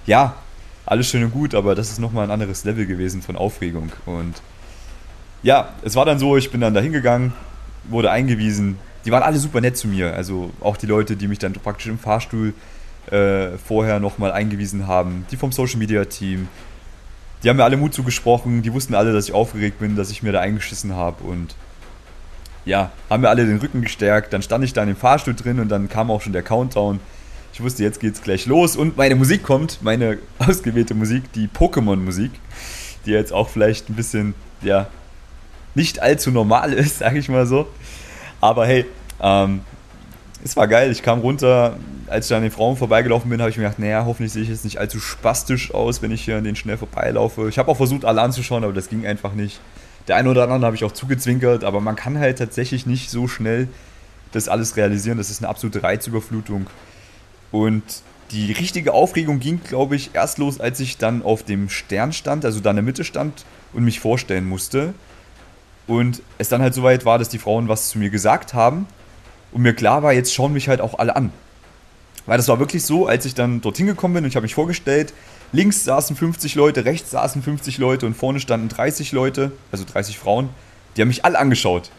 Ja, 0.06 0.36
alles 0.90 1.08
schön 1.08 1.24
und 1.24 1.32
gut, 1.32 1.54
aber 1.54 1.76
das 1.76 1.92
ist 1.92 2.00
nochmal 2.00 2.26
ein 2.26 2.32
anderes 2.32 2.64
Level 2.64 2.88
gewesen 2.88 3.22
von 3.22 3.36
Aufregung. 3.36 3.92
Und 4.08 4.42
ja, 5.44 5.70
es 5.84 5.96
war 5.96 6.04
dann 6.04 6.18
so, 6.18 6.36
ich 6.36 6.50
bin 6.50 6.62
dann 6.62 6.74
da 6.74 6.82
hingegangen, 6.82 7.32
wurde 7.84 8.10
eingewiesen. 8.10 8.80
Die 9.06 9.12
waren 9.12 9.22
alle 9.22 9.38
super 9.38 9.62
nett 9.62 9.78
zu 9.78 9.88
mir. 9.88 10.16
Also 10.16 10.50
auch 10.62 10.78
die 10.78 10.88
Leute, 10.88 11.16
die 11.16 11.28
mich 11.28 11.38
dann 11.38 11.54
praktisch 11.54 11.88
im 11.88 12.00
Fahrstuhl 12.00 12.56
äh, 13.12 13.58
vorher 13.64 14.00
nochmal 14.00 14.32
eingewiesen 14.32 14.88
haben. 14.88 15.28
Die 15.30 15.38
vom 15.38 15.52
Social 15.52 15.78
Media 15.78 16.04
Team. 16.06 16.48
Die 17.44 17.50
haben 17.50 17.58
mir 17.58 17.66
alle 17.66 17.78
Mut 17.78 17.94
zugesprochen. 17.94 18.64
Die 18.64 18.74
wussten 18.74 18.96
alle, 18.96 19.14
dass 19.14 19.26
ich 19.30 19.34
aufgeregt 19.34 19.78
bin, 19.78 19.96
dass 19.96 20.10
ich 20.10 20.24
mir 20.24 20.32
da 20.32 20.40
eingeschissen 20.40 20.96
habe. 20.96 21.24
Und 21.24 21.56
ja, 22.66 22.92
haben 23.12 23.22
mir 23.22 23.30
alle 23.30 23.46
den 23.46 23.60
Rücken 23.60 23.82
gestärkt. 23.82 24.34
Dann 24.34 24.42
stand 24.42 24.66
ich 24.66 24.74
da 24.74 24.82
in 24.82 24.88
dem 24.88 24.98
Fahrstuhl 24.98 25.36
drin 25.36 25.60
und 25.60 25.70
dann 25.70 25.88
kam 25.88 26.10
auch 26.10 26.22
schon 26.22 26.34
der 26.34 26.44
Countdown. 26.44 27.00
Ich 27.54 27.62
wusste, 27.62 27.84
jetzt 27.84 28.00
geht's 28.00 28.22
gleich 28.22 28.46
los. 28.46 28.76
Und 28.76 28.98
meine 28.98 29.16
Musik 29.16 29.44
kommt, 29.44 29.82
meine 29.82 30.18
ausgewählte 30.40 30.94
Musik, 30.94 31.32
die 31.34 31.48
Pokémon-Musik, 31.48 32.32
die 33.06 33.12
jetzt 33.12 33.34
auch 33.34 33.50
vielleicht 33.50 33.90
ein 33.90 33.96
bisschen, 33.96 34.34
ja, 34.62 34.88
nicht 35.76 36.02
allzu 36.02 36.32
normal 36.32 36.74
ist, 36.74 37.00
sage 37.00 37.20
ich 37.20 37.30
mal 37.30 37.46
so. 37.46 37.68
Aber 38.42 38.66
hey, 38.66 38.86
ähm, 39.22 39.62
es 40.44 40.56
war 40.56 40.68
geil. 40.68 40.92
Ich 40.92 41.04
kam 41.04 41.20
runter, 41.20 41.78
als 42.08 42.30
ich 42.30 42.36
an 42.36 42.42
den 42.42 42.52
Frauen 42.52 42.78
vorbeigelaufen 42.78 43.30
bin, 43.30 43.42
habe 43.42 43.50
ich 43.50 43.58
mir 43.58 43.64
gedacht, 43.64 43.80
naja, 43.80 44.06
hoffentlich 44.06 44.32
sehe 44.32 44.44
ich 44.44 44.50
jetzt 44.50 44.64
nicht 44.64 44.78
allzu 44.78 45.00
spastisch 45.00 45.74
aus, 45.74 46.02
wenn 46.02 46.12
ich 46.12 46.24
hier 46.24 46.38
an 46.38 46.44
den 46.44 46.56
schnell 46.56 46.78
vorbeilaufe. 46.78 47.50
Ich 47.50 47.58
habe 47.58 47.70
auch 47.70 47.78
versucht, 47.78 48.06
alle 48.06 48.22
anzuschauen, 48.22 48.64
aber 48.64 48.74
das 48.74 48.90
ging 48.90 49.06
einfach 49.06 49.34
nicht. 49.34 49.60
Der 50.08 50.16
eine 50.16 50.30
oder 50.30 50.44
andere 50.44 50.66
habe 50.66 50.76
ich 50.76 50.84
auch 50.84 50.92
zugezwinkert, 50.92 51.64
aber 51.64 51.82
man 51.82 51.96
kann 51.96 52.18
halt 52.18 52.40
tatsächlich 52.40 52.86
nicht 52.86 53.10
so 53.10 53.28
schnell 53.28 53.68
das 54.32 54.48
alles 54.48 54.78
realisieren. 54.78 55.18
Das 55.18 55.30
ist 55.30 55.42
eine 55.42 55.50
absolute 55.50 55.84
Reizüberflutung. 55.84 56.68
Und 57.52 57.84
die 58.32 58.52
richtige 58.52 58.94
Aufregung 58.94 59.40
ging, 59.40 59.62
glaube 59.64 59.96
ich, 59.96 60.12
erst 60.14 60.38
los, 60.38 60.60
als 60.60 60.80
ich 60.80 60.98
dann 60.98 61.24
auf 61.24 61.44
dem 61.44 61.70
Stern 61.70 62.14
stand, 62.14 62.46
also 62.46 62.60
da 62.60 62.70
in 62.70 62.76
der 62.76 62.84
Mitte 62.84 63.04
stand 63.04 63.46
und 63.74 63.84
mich 63.84 64.00
vorstellen 64.00 64.48
musste. 64.48 64.94
Und 65.88 66.22
es 66.38 66.50
dann 66.50 66.62
halt 66.62 66.76
soweit 66.76 67.06
war, 67.06 67.18
dass 67.18 67.30
die 67.30 67.40
Frauen 67.40 67.68
was 67.68 67.90
zu 67.90 67.98
mir 67.98 68.12
gesagt 68.12 68.54
haben 68.54 68.86
und 69.52 69.64
mir 69.64 69.74
klar 69.74 70.04
war, 70.04 70.14
jetzt 70.14 70.34
schauen 70.34 70.54
mich 70.54 70.70
halt 70.70 70.82
auch 70.82 71.00
alle 71.00 71.16
an. 71.16 71.32
Weil 72.28 72.38
das 72.38 72.48
war 72.48 72.60
wirklich 72.60 72.84
so, 72.84 73.08
als 73.08 73.26
ich 73.26 73.34
dann 73.34 73.62
dorthin 73.62 73.88
gekommen 73.88 74.14
bin 74.14 74.24
und 74.24 74.30
ich 74.30 74.36
habe 74.36 74.44
mich 74.44 74.54
vorgestellt, 74.54 75.14
links 75.52 75.84
saßen 75.84 76.16
50 76.16 76.54
Leute, 76.54 76.86
rechts 76.86 77.10
saßen 77.10 77.42
50 77.42 77.80
Leute 77.80 78.06
und 78.06 78.16
vorne 78.16 78.40
standen 78.40 78.70
30 78.70 79.12
Leute, 79.12 79.52
also 79.72 79.84
30 79.84 80.20
Frauen, 80.20 80.50
die 80.96 81.02
haben 81.02 81.08
mich 81.08 81.26
alle 81.26 81.40
angeschaut. 81.40 81.90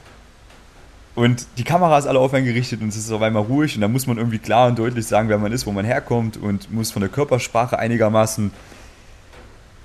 Und 1.14 1.46
die 1.58 1.64
Kamera 1.64 1.98
ist 1.98 2.06
alle 2.06 2.20
auf 2.20 2.32
einen 2.34 2.46
gerichtet 2.46 2.80
und 2.82 2.88
es 2.88 2.96
ist 2.96 3.10
auf 3.10 3.20
einmal 3.20 3.42
ruhig 3.42 3.74
und 3.74 3.80
da 3.80 3.88
muss 3.88 4.06
man 4.06 4.16
irgendwie 4.16 4.38
klar 4.38 4.68
und 4.68 4.78
deutlich 4.78 5.06
sagen, 5.06 5.28
wer 5.28 5.38
man 5.38 5.52
ist, 5.52 5.66
wo 5.66 5.72
man 5.72 5.84
herkommt 5.84 6.36
und 6.36 6.70
muss 6.72 6.92
von 6.92 7.00
der 7.00 7.10
Körpersprache 7.10 7.78
einigermaßen 7.78 8.52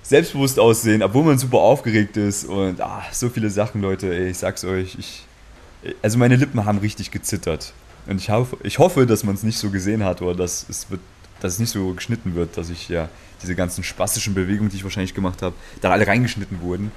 selbstbewusst 0.04 0.60
aussehen, 0.60 1.02
obwohl 1.02 1.24
man 1.24 1.40
super 1.40 1.58
aufgeregt 1.58 2.16
ist 2.16 2.46
und 2.46 2.80
ach, 2.80 3.12
so 3.12 3.30
viele 3.30 3.50
Sachen, 3.50 3.82
Leute, 3.82 4.16
ey, 4.16 4.30
ich 4.30 4.38
sag's 4.38 4.64
euch, 4.64 4.96
ich, 5.00 5.26
also 6.04 6.20
meine 6.20 6.36
Lippen 6.36 6.64
haben 6.64 6.78
richtig 6.78 7.10
gezittert. 7.10 7.74
Und 8.06 8.22
ich 8.22 8.30
hoffe, 8.30 8.58
ich 8.62 8.78
hoffe 8.78 9.08
dass 9.08 9.24
man 9.24 9.34
es 9.34 9.42
nicht 9.42 9.58
so 9.58 9.72
gesehen 9.72 10.04
hat 10.04 10.22
oder 10.22 10.36
dass 10.36 10.68
es, 10.70 10.92
wird, 10.92 11.02
dass 11.40 11.54
es 11.54 11.60
nicht 11.60 11.72
so 11.72 11.94
geschnitten 11.94 12.36
wird, 12.36 12.56
dass 12.56 12.70
ich 12.70 12.88
ja 12.88 13.10
diese 13.42 13.56
ganzen 13.56 13.84
spastischen 13.84 14.36
Bewegungen, 14.36 14.70
die 14.70 14.78
ich 14.78 14.84
wahrscheinlich 14.84 15.16
gemacht 15.16 15.42
habe, 15.42 15.56
da 15.82 15.90
alle 15.90 16.06
reingeschnitten 16.06 16.62
wurden. 16.62 16.92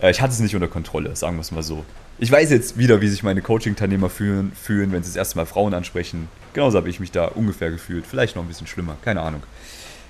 Äh, 0.00 0.10
ich 0.10 0.20
hatte 0.20 0.32
es 0.32 0.40
nicht 0.40 0.54
unter 0.54 0.68
Kontrolle, 0.68 1.14
sagen 1.16 1.36
wir 1.36 1.42
es 1.42 1.52
mal 1.52 1.62
so. 1.62 1.84
Ich 2.18 2.30
weiß 2.30 2.50
jetzt 2.50 2.76
wieder, 2.76 3.00
wie 3.00 3.08
sich 3.08 3.22
meine 3.22 3.40
Coaching-Teilnehmer 3.40 4.10
fühlen, 4.10 4.52
fühlen, 4.52 4.92
wenn 4.92 5.02
sie 5.02 5.08
das 5.08 5.16
erste 5.16 5.36
Mal 5.36 5.46
Frauen 5.46 5.72
ansprechen. 5.72 6.28
Genauso 6.52 6.76
habe 6.76 6.90
ich 6.90 7.00
mich 7.00 7.12
da 7.12 7.26
ungefähr 7.26 7.70
gefühlt. 7.70 8.06
Vielleicht 8.06 8.36
noch 8.36 8.42
ein 8.42 8.48
bisschen 8.48 8.66
schlimmer, 8.66 8.96
keine 9.02 9.22
Ahnung. 9.22 9.42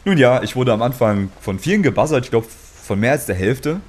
Nun 0.04 0.18
ja, 0.18 0.42
ich 0.42 0.56
wurde 0.56 0.72
am 0.72 0.82
Anfang 0.82 1.30
von 1.40 1.58
vielen 1.58 1.82
gebuzzert, 1.82 2.24
ich 2.24 2.30
glaube 2.30 2.48
von 2.82 2.98
mehr 2.98 3.12
als 3.12 3.26
der 3.26 3.36
Hälfte, 3.36 3.80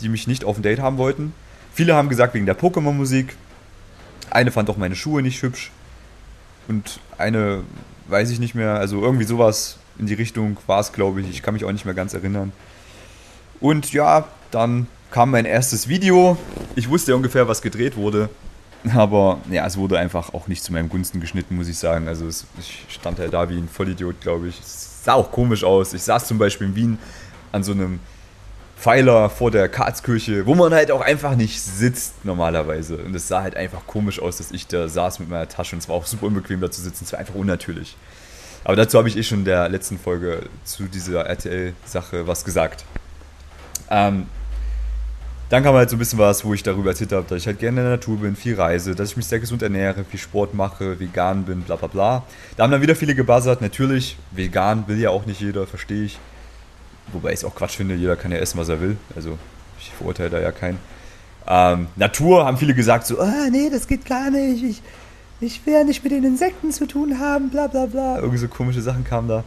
die 0.00 0.08
mich 0.08 0.26
nicht 0.26 0.44
auf 0.44 0.58
ein 0.58 0.62
Date 0.62 0.80
haben 0.80 0.98
wollten. 0.98 1.32
Viele 1.72 1.94
haben 1.94 2.08
gesagt 2.08 2.34
wegen 2.34 2.44
der 2.44 2.58
Pokémon-Musik. 2.58 3.36
Eine 4.30 4.50
fand 4.50 4.68
auch 4.68 4.76
meine 4.76 4.96
Schuhe 4.96 5.22
nicht 5.22 5.40
hübsch. 5.42 5.70
Und 6.68 7.00
eine 7.16 7.62
weiß 8.08 8.30
ich 8.30 8.40
nicht 8.40 8.54
mehr, 8.54 8.74
also 8.74 9.00
irgendwie 9.00 9.24
sowas 9.24 9.78
in 9.98 10.06
die 10.06 10.14
Richtung 10.14 10.58
war 10.66 10.80
es, 10.80 10.92
glaube 10.92 11.20
ich. 11.22 11.30
Ich 11.30 11.42
kann 11.42 11.54
mich 11.54 11.64
auch 11.64 11.72
nicht 11.72 11.84
mehr 11.84 11.94
ganz 11.94 12.12
erinnern. 12.12 12.52
Und 13.60 13.92
ja, 13.92 14.26
dann 14.50 14.86
kam 15.12 15.30
mein 15.30 15.44
erstes 15.44 15.86
Video. 15.86 16.36
Ich 16.74 16.88
wusste 16.88 17.12
ja 17.12 17.16
ungefähr, 17.16 17.46
was 17.46 17.62
gedreht 17.62 17.96
wurde. 17.96 18.30
Aber 18.96 19.38
ja, 19.48 19.64
es 19.64 19.76
wurde 19.76 19.98
einfach 19.98 20.34
auch 20.34 20.48
nicht 20.48 20.64
zu 20.64 20.72
meinem 20.72 20.88
Gunsten 20.88 21.20
geschnitten, 21.20 21.54
muss 21.54 21.68
ich 21.68 21.78
sagen. 21.78 22.08
Also 22.08 22.26
es, 22.26 22.46
ich 22.58 22.86
stand 22.88 23.20
halt 23.20 23.32
da 23.32 23.48
wie 23.48 23.56
ein 23.56 23.68
Vollidiot, 23.68 24.20
glaube 24.20 24.48
ich. 24.48 24.58
Es 24.58 25.04
sah 25.04 25.12
auch 25.12 25.30
komisch 25.30 25.62
aus. 25.62 25.92
Ich 25.92 26.02
saß 26.02 26.26
zum 26.26 26.38
Beispiel 26.38 26.66
in 26.68 26.74
Wien 26.74 26.98
an 27.52 27.62
so 27.62 27.72
einem 27.72 28.00
Pfeiler 28.76 29.30
vor 29.30 29.52
der 29.52 29.68
Karlskirche, 29.68 30.46
wo 30.46 30.56
man 30.56 30.74
halt 30.74 30.90
auch 30.90 31.02
einfach 31.02 31.36
nicht 31.36 31.60
sitzt 31.60 32.24
normalerweise. 32.24 32.96
Und 32.96 33.14
es 33.14 33.28
sah 33.28 33.42
halt 33.42 33.56
einfach 33.56 33.86
komisch 33.86 34.18
aus, 34.18 34.38
dass 34.38 34.50
ich 34.50 34.66
da 34.66 34.88
saß 34.88 35.20
mit 35.20 35.28
meiner 35.28 35.48
Tasche 35.48 35.76
und 35.76 35.82
es 35.82 35.88
war 35.88 35.94
auch 35.94 36.06
super 36.06 36.26
unbequem 36.26 36.60
da 36.60 36.70
zu 36.70 36.80
sitzen. 36.80 37.04
Es 37.04 37.12
war 37.12 37.20
einfach 37.20 37.34
unnatürlich. 37.34 37.96
Aber 38.64 38.74
dazu 38.74 38.98
habe 38.98 39.08
ich 39.08 39.16
eh 39.16 39.22
schon 39.22 39.40
in 39.40 39.44
der 39.44 39.68
letzten 39.68 39.98
Folge 39.98 40.44
zu 40.64 40.84
dieser 40.84 41.26
RTL-Sache 41.26 42.26
was 42.26 42.44
gesagt. 42.44 42.84
Ähm, 43.90 44.26
Dann 45.52 45.62
kam 45.62 45.74
halt 45.74 45.90
so 45.90 45.96
ein 45.96 45.98
bisschen 45.98 46.18
was, 46.18 46.46
wo 46.46 46.54
ich 46.54 46.62
darüber 46.62 46.88
erzählt 46.88 47.12
habe, 47.12 47.26
dass 47.28 47.42
ich 47.42 47.46
halt 47.46 47.58
gerne 47.58 47.82
in 47.82 47.84
der 47.84 47.96
Natur 47.96 48.16
bin, 48.16 48.36
viel 48.36 48.54
reise, 48.54 48.94
dass 48.94 49.10
ich 49.10 49.18
mich 49.18 49.26
sehr 49.26 49.38
gesund 49.38 49.60
ernähre, 49.60 50.02
viel 50.02 50.18
Sport 50.18 50.54
mache, 50.54 50.98
vegan 50.98 51.44
bin, 51.44 51.60
bla 51.60 51.76
bla 51.76 51.88
bla. 51.88 52.22
Da 52.56 52.62
haben 52.62 52.70
dann 52.70 52.80
wieder 52.80 52.96
viele 52.96 53.14
gebuzzert. 53.14 53.60
Natürlich, 53.60 54.16
vegan 54.30 54.84
will 54.88 54.98
ja 54.98 55.10
auch 55.10 55.26
nicht 55.26 55.42
jeder, 55.42 55.66
verstehe 55.66 56.04
ich. 56.04 56.18
Wobei 57.12 57.32
ich 57.32 57.40
es 57.40 57.44
auch 57.44 57.54
Quatsch 57.54 57.76
finde, 57.76 57.96
jeder 57.96 58.16
kann 58.16 58.32
ja 58.32 58.38
essen, 58.38 58.56
was 58.56 58.70
er 58.70 58.80
will. 58.80 58.96
Also 59.14 59.36
ich 59.78 59.90
verurteile 59.90 60.30
da 60.30 60.40
ja 60.40 60.52
keinen. 60.52 60.78
Ähm, 61.46 61.88
Natur 61.96 62.46
haben 62.46 62.56
viele 62.56 62.72
gesagt, 62.72 63.06
so, 63.06 63.20
ah, 63.20 63.50
nee, 63.50 63.68
das 63.70 63.86
geht 63.86 64.06
gar 64.06 64.30
nicht. 64.30 64.64
Ich, 64.64 64.82
ich 65.42 65.66
will 65.66 65.74
ja 65.74 65.84
nicht 65.84 66.02
mit 66.02 66.14
den 66.14 66.24
Insekten 66.24 66.72
zu 66.72 66.86
tun 66.86 67.18
haben, 67.18 67.50
bla 67.50 67.66
bla 67.66 67.84
bla. 67.84 68.16
Irgendwie 68.16 68.38
so 68.38 68.48
komische 68.48 68.80
Sachen 68.80 69.04
kamen 69.04 69.28
da. 69.28 69.44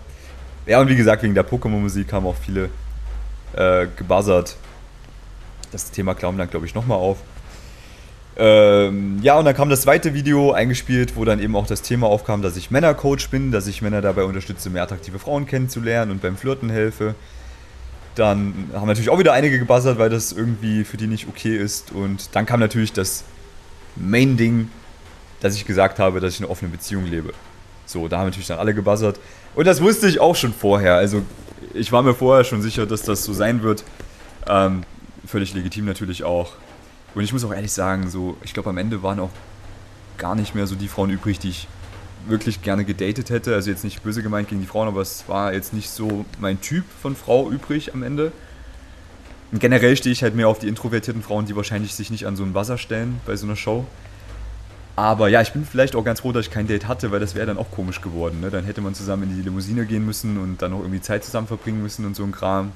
Ja, 0.68 0.80
und 0.82 0.88
wie 0.88 0.98
gesagt, 0.98 1.24
wegen 1.24 1.34
der 1.34 1.48
Pokémon-Musik 1.48 2.10
kamen 2.10 2.28
auch 2.28 2.36
viele 2.36 2.70
äh, 3.54 3.88
gebuzzert. 3.98 4.56
Das 5.76 5.92
Thema 5.92 6.16
klauen 6.16 6.38
dann, 6.38 6.50
glaube 6.50 6.66
ich, 6.66 6.74
nochmal 6.74 6.98
auf. 6.98 7.18
Ähm, 8.38 9.20
ja, 9.22 9.38
und 9.38 9.44
dann 9.44 9.54
kam 9.54 9.70
das 9.70 9.82
zweite 9.82 10.14
Video 10.14 10.54
eingespielt, 10.54 11.18
wo 11.18 11.26
dann 11.26 11.42
eben 11.42 11.54
auch 11.56 11.68
das 11.68 11.82
Thema 11.82 12.08
aufkam, 12.08 12.42
dass 12.42 12.56
ich 12.56 12.72
Männercoach 12.72 13.30
bin, 13.30 13.52
dass 13.52 13.68
ich 13.68 13.82
Männer 13.82 14.02
dabei 14.02 14.24
unterstütze, 14.24 14.70
mehr 14.70 14.84
attraktive 14.84 15.20
Frauen 15.20 15.46
kennenzulernen 15.46 16.12
und 16.12 16.22
beim 16.22 16.38
Flirten 16.38 16.70
helfe. 16.70 17.14
Dann 18.16 18.70
haben 18.74 18.88
natürlich 18.88 19.10
auch 19.10 19.20
wieder 19.20 19.34
einige 19.34 19.60
gebuzzert, 19.60 19.98
weil 20.00 20.10
das 20.10 20.32
irgendwie 20.32 20.86
für 20.86 20.96
die 20.96 21.08
nicht 21.08 21.28
okay 21.28 21.58
ist. 21.58 21.92
Und 21.92 22.34
dann 22.36 22.46
kam 22.46 22.62
natürlich 22.62 22.94
das 22.94 23.26
Main-Ding, 23.98 24.70
dass 25.42 25.56
ich 25.56 25.66
gesagt 25.66 26.00
habe, 26.00 26.22
dass 26.22 26.36
ich 26.36 26.40
eine 26.40 26.50
offene 26.50 26.72
Beziehung 26.72 27.06
lebe. 27.06 27.34
So, 27.86 28.08
da 28.08 28.20
haben 28.20 28.28
natürlich 28.28 28.48
dann 28.48 28.60
alle 28.60 28.74
gebuzzert. 28.74 29.20
Und 29.56 29.68
das 29.68 29.82
wusste 29.82 30.08
ich 30.08 30.22
auch 30.22 30.38
schon 30.38 30.54
vorher. 30.54 30.96
Also, 30.96 31.24
ich 31.74 31.92
war 31.92 32.02
mir 32.02 32.14
vorher 32.14 32.46
schon 32.46 32.62
sicher, 32.62 32.86
dass 32.86 33.02
das 33.02 33.26
so 33.26 33.34
sein 33.34 33.62
wird. 33.62 33.84
Ähm, 34.48 34.84
völlig 35.28 35.54
legitim 35.54 35.86
natürlich 35.86 36.24
auch. 36.24 36.54
Und 37.14 37.24
ich 37.24 37.34
muss 37.34 37.44
auch 37.44 37.54
ehrlich 37.54 37.72
sagen, 37.72 38.10
so, 38.10 38.38
ich 38.44 38.54
glaube, 38.54 38.70
am 38.70 38.78
Ende 38.78 39.02
waren 39.04 39.20
auch 39.20 39.32
gar 40.18 40.36
nicht 40.36 40.56
mehr 40.56 40.68
so 40.68 40.76
die 40.76 40.88
Frauen 40.88 41.10
übrig, 41.10 41.40
die 41.40 41.50
ich 41.50 41.68
wirklich 42.28 42.62
gerne 42.62 42.86
gedatet 42.86 43.30
hätte. 43.30 43.54
Also 43.54 43.70
jetzt 43.70 43.84
nicht 43.84 44.04
böse 44.04 44.24
gemeint 44.24 44.50
gegen 44.50 44.62
die 44.62 44.68
Frauen, 44.68 44.88
aber 44.88 45.02
es 45.02 45.26
war 45.28 45.54
jetzt 45.54 45.74
nicht 45.74 45.90
so 45.90 46.26
mein 46.40 46.60
Typ 46.62 46.86
von 47.02 47.16
Frau 47.16 47.50
übrig 47.50 47.94
am 47.94 48.04
Ende. 48.04 48.32
Und 49.52 49.60
generell 49.60 49.96
stehe 49.96 50.12
ich 50.12 50.24
halt 50.24 50.36
mehr 50.36 50.48
auf 50.48 50.60
die 50.60 50.68
introvertierten 50.68 51.22
Frauen, 51.22 51.46
die 51.46 51.56
wahrscheinlich 51.56 51.94
sich 51.94 52.10
nicht 52.10 52.26
an 52.26 52.36
so 52.36 52.44
ein 52.44 52.54
Wasser 52.54 52.78
stellen 52.78 53.22
bei 53.26 53.36
so 53.36 53.46
einer 53.46 53.56
Show. 53.56 53.86
Aber 54.96 55.28
ja, 55.28 55.42
ich 55.42 55.52
bin 55.52 55.66
vielleicht 55.66 55.96
auch 55.96 56.04
ganz 56.04 56.22
froh, 56.22 56.32
dass 56.32 56.46
ich 56.46 56.52
kein 56.52 56.68
Date 56.68 56.88
hatte, 56.88 57.12
weil 57.12 57.20
das 57.20 57.36
wäre 57.36 57.46
dann 57.46 57.58
auch 57.58 57.70
komisch 57.70 58.02
geworden. 58.02 58.40
Ne? 58.40 58.50
Dann 58.50 58.64
hätte 58.64 58.82
man 58.82 58.96
zusammen 58.96 59.24
in 59.24 59.36
die 59.36 59.42
Limousine 59.44 59.86
gehen 59.86 60.06
müssen 60.06 60.38
und 60.38 60.62
dann 60.62 60.72
noch 60.72 60.80
irgendwie 60.80 61.02
Zeit 61.02 61.24
zusammen 61.24 61.48
verbringen 61.48 61.82
müssen 61.82 62.06
und 62.06 62.16
so 62.16 62.24
ein 62.24 62.32
Kram. 62.32 62.72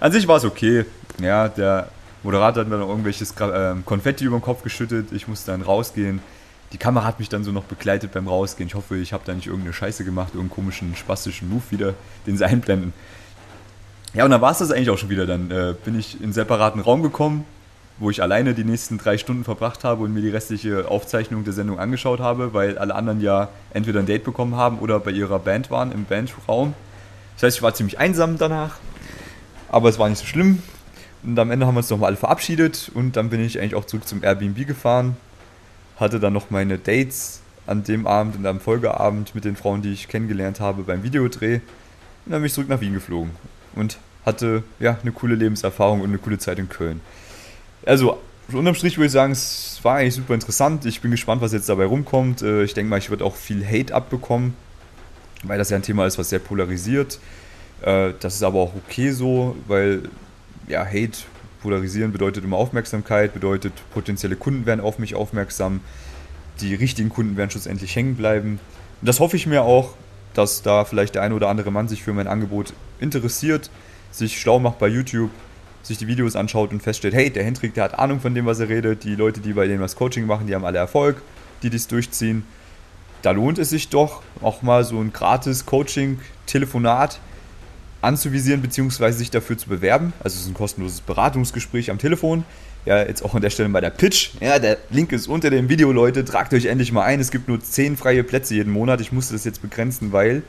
An 0.00 0.12
sich 0.12 0.28
war 0.28 0.36
es 0.36 0.44
okay. 0.44 0.84
Ja, 1.20 1.48
der 1.48 1.88
Moderator 2.22 2.62
hat 2.62 2.68
mir 2.68 2.78
dann 2.78 2.88
irgendwelches 2.88 3.34
ähm, 3.40 3.84
Konfetti 3.84 4.24
über 4.24 4.38
den 4.38 4.42
Kopf 4.42 4.62
geschüttet. 4.62 5.12
Ich 5.12 5.26
musste 5.26 5.50
dann 5.50 5.62
rausgehen. 5.62 6.20
Die 6.72 6.78
Kamera 6.78 7.04
hat 7.04 7.18
mich 7.18 7.28
dann 7.28 7.44
so 7.44 7.50
noch 7.50 7.64
begleitet 7.64 8.12
beim 8.12 8.28
Rausgehen. 8.28 8.68
Ich 8.68 8.74
hoffe, 8.74 8.96
ich 8.96 9.12
habe 9.12 9.22
da 9.24 9.32
nicht 9.32 9.46
irgendeine 9.46 9.72
Scheiße 9.72 10.04
gemacht, 10.04 10.34
irgendeinen 10.34 10.54
komischen, 10.54 10.94
spastischen 10.96 11.48
Move 11.48 11.62
wieder, 11.70 11.94
den 12.26 12.36
sie 12.36 12.44
einblenden. 12.46 12.92
Ja, 14.14 14.24
und 14.24 14.30
dann 14.30 14.40
war 14.40 14.52
es 14.52 14.58
das 14.58 14.70
eigentlich 14.70 14.90
auch 14.90 14.98
schon 14.98 15.10
wieder. 15.10 15.26
Dann 15.26 15.50
äh, 15.50 15.74
bin 15.84 15.98
ich 15.98 16.16
in 16.16 16.24
einen 16.24 16.32
separaten 16.32 16.80
Raum 16.80 17.02
gekommen, 17.02 17.44
wo 17.98 18.10
ich 18.10 18.22
alleine 18.22 18.54
die 18.54 18.64
nächsten 18.64 18.98
drei 18.98 19.18
Stunden 19.18 19.44
verbracht 19.44 19.82
habe 19.82 20.04
und 20.04 20.14
mir 20.14 20.20
die 20.20 20.30
restliche 20.30 20.88
Aufzeichnung 20.88 21.44
der 21.44 21.52
Sendung 21.52 21.78
angeschaut 21.78 22.20
habe, 22.20 22.54
weil 22.54 22.78
alle 22.78 22.94
anderen 22.94 23.20
ja 23.20 23.48
entweder 23.72 24.00
ein 24.00 24.06
Date 24.06 24.24
bekommen 24.24 24.54
haben 24.54 24.78
oder 24.78 25.00
bei 25.00 25.10
ihrer 25.10 25.38
Band 25.38 25.70
waren 25.70 25.90
im 25.90 26.04
Bandraum. 26.04 26.74
Das 27.34 27.44
heißt, 27.44 27.56
ich 27.58 27.62
war 27.62 27.74
ziemlich 27.74 27.98
einsam 27.98 28.38
danach, 28.38 28.78
aber 29.68 29.88
es 29.88 29.98
war 29.98 30.08
nicht 30.08 30.18
so 30.18 30.26
schlimm. 30.26 30.62
Und 31.22 31.38
am 31.38 31.50
Ende 31.50 31.66
haben 31.66 31.74
wir 31.74 31.78
uns 31.78 31.90
nochmal 31.90 32.08
alle 32.08 32.16
verabschiedet 32.16 32.90
und 32.94 33.16
dann 33.16 33.30
bin 33.30 33.44
ich 33.44 33.58
eigentlich 33.58 33.74
auch 33.74 33.84
zurück 33.84 34.06
zum 34.06 34.22
Airbnb 34.22 34.66
gefahren. 34.66 35.16
Hatte 35.96 36.20
dann 36.20 36.32
noch 36.32 36.50
meine 36.50 36.78
Dates 36.78 37.40
an 37.66 37.82
dem 37.84 38.06
Abend 38.06 38.36
und 38.36 38.46
am 38.46 38.60
Folgeabend 38.60 39.34
mit 39.34 39.44
den 39.44 39.56
Frauen, 39.56 39.82
die 39.82 39.92
ich 39.92 40.08
kennengelernt 40.08 40.60
habe 40.60 40.82
beim 40.82 41.02
Videodreh. 41.02 41.56
Und 41.56 42.32
dann 42.32 42.40
bin 42.40 42.46
ich 42.46 42.54
zurück 42.54 42.68
nach 42.68 42.80
Wien 42.80 42.94
geflogen 42.94 43.30
und 43.74 43.98
hatte 44.24 44.62
ja 44.78 44.98
eine 45.02 45.12
coole 45.12 45.34
Lebenserfahrung 45.34 46.00
und 46.00 46.08
eine 46.08 46.18
coole 46.18 46.38
Zeit 46.38 46.58
in 46.58 46.68
Köln. 46.68 47.00
Also 47.84 48.18
unterm 48.52 48.74
Strich 48.74 48.96
würde 48.96 49.06
ich 49.06 49.12
sagen, 49.12 49.32
es 49.32 49.80
war 49.82 49.96
eigentlich 49.96 50.14
super 50.14 50.34
interessant. 50.34 50.86
Ich 50.86 51.00
bin 51.00 51.10
gespannt, 51.10 51.42
was 51.42 51.52
jetzt 51.52 51.68
dabei 51.68 51.84
rumkommt. 51.84 52.42
Äh, 52.42 52.64
ich 52.64 52.74
denke 52.74 52.90
mal, 52.90 52.98
ich 52.98 53.10
werde 53.10 53.24
auch 53.24 53.36
viel 53.36 53.66
Hate 53.66 53.94
abbekommen, 53.94 54.54
weil 55.42 55.58
das 55.58 55.70
ja 55.70 55.76
ein 55.76 55.82
Thema 55.82 56.06
ist, 56.06 56.18
was 56.18 56.30
sehr 56.30 56.38
polarisiert. 56.38 57.18
Äh, 57.82 58.12
das 58.20 58.34
ist 58.34 58.42
aber 58.42 58.58
auch 58.58 58.74
okay 58.74 59.10
so, 59.12 59.56
weil 59.66 60.02
ja, 60.68 60.84
Hate 60.84 61.18
polarisieren 61.62 62.12
bedeutet 62.12 62.44
immer 62.44 62.56
Aufmerksamkeit, 62.56 63.34
bedeutet 63.34 63.72
potenzielle 63.92 64.36
Kunden 64.36 64.66
werden 64.66 64.80
auf 64.80 64.98
mich 64.98 65.14
aufmerksam, 65.14 65.80
die 66.60 66.74
richtigen 66.74 67.08
Kunden 67.08 67.36
werden 67.36 67.50
schlussendlich 67.50 67.94
hängen 67.96 68.16
bleiben. 68.16 68.60
Und 69.00 69.08
das 69.08 69.20
hoffe 69.20 69.36
ich 69.36 69.46
mir 69.46 69.62
auch, 69.62 69.94
dass 70.34 70.62
da 70.62 70.84
vielleicht 70.84 71.14
der 71.14 71.22
eine 71.22 71.34
oder 71.34 71.48
andere 71.48 71.70
Mann 71.70 71.88
sich 71.88 72.02
für 72.02 72.12
mein 72.12 72.28
Angebot 72.28 72.72
interessiert, 73.00 73.70
sich 74.10 74.40
schlau 74.40 74.58
macht 74.58 74.78
bei 74.78 74.88
YouTube, 74.88 75.30
sich 75.82 75.98
die 75.98 76.06
Videos 76.06 76.36
anschaut 76.36 76.70
und 76.70 76.82
feststellt, 76.82 77.14
hey, 77.14 77.30
der 77.30 77.44
Hendrik, 77.44 77.74
der 77.74 77.84
hat 77.84 77.98
Ahnung 77.98 78.20
von 78.20 78.34
dem, 78.34 78.46
was 78.46 78.60
er 78.60 78.68
redet, 78.68 79.04
die 79.04 79.14
Leute, 79.14 79.40
die 79.40 79.52
bei 79.52 79.66
denen 79.66 79.80
was 79.80 79.96
Coaching 79.96 80.26
machen, 80.26 80.46
die 80.46 80.54
haben 80.54 80.64
alle 80.64 80.78
Erfolg, 80.78 81.22
die 81.62 81.70
dies 81.70 81.88
durchziehen. 81.88 82.44
Da 83.22 83.32
lohnt 83.32 83.58
es 83.58 83.70
sich 83.70 83.88
doch, 83.88 84.22
auch 84.42 84.62
mal 84.62 84.84
so 84.84 85.00
ein 85.00 85.12
gratis 85.12 85.66
Coaching-Telefonat 85.66 87.18
anzuvisieren 88.00 88.62
bzw. 88.62 89.10
sich 89.12 89.30
dafür 89.30 89.58
zu 89.58 89.68
bewerben. 89.68 90.12
Also 90.20 90.36
es 90.36 90.42
ist 90.42 90.48
ein 90.48 90.54
kostenloses 90.54 91.00
Beratungsgespräch 91.00 91.90
am 91.90 91.98
Telefon. 91.98 92.44
Ja, 92.84 93.02
jetzt 93.02 93.22
auch 93.24 93.34
an 93.34 93.42
der 93.42 93.50
Stelle 93.50 93.68
bei 93.68 93.80
der 93.80 93.90
Pitch. 93.90 94.30
Ja, 94.40 94.58
der 94.58 94.78
Link 94.90 95.12
ist 95.12 95.26
unter 95.26 95.50
dem 95.50 95.68
Video, 95.68 95.92
Leute. 95.92 96.24
Tragt 96.24 96.54
euch 96.54 96.66
endlich 96.66 96.92
mal 96.92 97.02
ein. 97.02 97.20
Es 97.20 97.30
gibt 97.30 97.48
nur 97.48 97.60
10 97.60 97.96
freie 97.96 98.24
Plätze 98.24 98.54
jeden 98.54 98.72
Monat. 98.72 99.00
Ich 99.00 99.12
musste 99.12 99.34
das 99.34 99.44
jetzt 99.44 99.60
begrenzen, 99.60 100.12
weil 100.12 100.42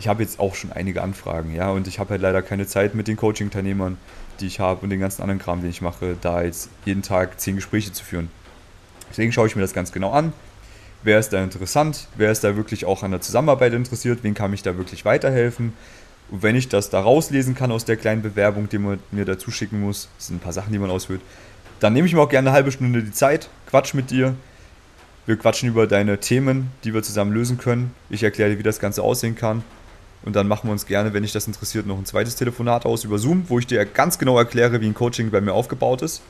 ich 0.00 0.08
habe 0.08 0.22
jetzt 0.22 0.40
auch 0.40 0.54
schon 0.54 0.72
einige 0.72 1.02
Anfragen, 1.02 1.54
ja, 1.54 1.70
und 1.70 1.86
ich 1.86 1.98
habe 1.98 2.10
halt 2.10 2.22
leider 2.22 2.40
keine 2.40 2.66
Zeit 2.66 2.94
mit 2.94 3.06
den 3.06 3.16
Coaching-Teilnehmern, 3.16 3.98
die 4.40 4.46
ich 4.46 4.58
habe 4.58 4.80
und 4.80 4.88
den 4.88 4.98
ganzen 4.98 5.20
anderen 5.20 5.38
Kram, 5.38 5.60
den 5.60 5.68
ich 5.68 5.82
mache, 5.82 6.16
da 6.18 6.42
jetzt 6.42 6.70
jeden 6.86 7.02
Tag 7.02 7.38
10 7.38 7.56
Gespräche 7.56 7.92
zu 7.92 8.02
führen. 8.02 8.30
Deswegen 9.10 9.30
schaue 9.30 9.46
ich 9.46 9.56
mir 9.56 9.62
das 9.62 9.74
ganz 9.74 9.92
genau 9.92 10.10
an. 10.12 10.32
Wer 11.02 11.18
ist 11.18 11.34
da 11.34 11.42
interessant? 11.42 12.08
Wer 12.16 12.30
ist 12.30 12.44
da 12.44 12.56
wirklich 12.56 12.86
auch 12.86 13.02
an 13.02 13.10
der 13.10 13.20
Zusammenarbeit 13.20 13.74
interessiert? 13.74 14.20
Wen 14.22 14.32
kann 14.32 14.50
mich 14.50 14.62
da 14.62 14.78
wirklich 14.78 15.04
weiterhelfen? 15.04 15.74
Und 16.30 16.42
wenn 16.42 16.54
ich 16.54 16.68
das 16.68 16.90
da 16.90 17.00
rauslesen 17.00 17.54
kann 17.54 17.72
aus 17.72 17.84
der 17.84 17.96
kleinen 17.96 18.22
Bewerbung, 18.22 18.68
die 18.68 18.78
man 18.78 19.00
mir 19.10 19.24
dazu 19.24 19.50
schicken 19.50 19.80
muss, 19.80 20.08
das 20.16 20.28
sind 20.28 20.36
ein 20.36 20.40
paar 20.40 20.52
Sachen, 20.52 20.72
die 20.72 20.78
man 20.78 20.90
ausführt, 20.90 21.20
dann 21.80 21.92
nehme 21.92 22.06
ich 22.06 22.14
mir 22.14 22.20
auch 22.20 22.28
gerne 22.28 22.48
eine 22.48 22.54
halbe 22.54 22.70
Stunde 22.70 23.02
die 23.02 23.12
Zeit, 23.12 23.48
quatsch 23.66 23.94
mit 23.94 24.10
dir. 24.10 24.34
Wir 25.26 25.36
quatschen 25.36 25.68
über 25.68 25.86
deine 25.86 26.18
Themen, 26.18 26.70
die 26.84 26.94
wir 26.94 27.02
zusammen 27.02 27.32
lösen 27.32 27.58
können. 27.58 27.94
Ich 28.10 28.22
erkläre 28.22 28.50
dir, 28.50 28.58
wie 28.58 28.62
das 28.62 28.80
Ganze 28.80 29.02
aussehen 29.02 29.34
kann. 29.34 29.62
Und 30.22 30.36
dann 30.36 30.46
machen 30.46 30.68
wir 30.68 30.72
uns 30.72 30.86
gerne, 30.86 31.14
wenn 31.14 31.22
dich 31.22 31.32
das 31.32 31.46
interessiert, 31.46 31.86
noch 31.86 31.96
ein 31.96 32.04
zweites 32.04 32.36
Telefonat 32.36 32.84
aus 32.84 33.04
über 33.04 33.18
Zoom, 33.18 33.44
wo 33.48 33.58
ich 33.58 33.66
dir 33.66 33.84
ganz 33.86 34.18
genau 34.18 34.36
erkläre, 34.36 34.80
wie 34.80 34.86
ein 34.86 34.94
Coaching 34.94 35.30
bei 35.30 35.40
mir 35.40 35.54
aufgebaut 35.54 36.02
ist. 36.02 36.22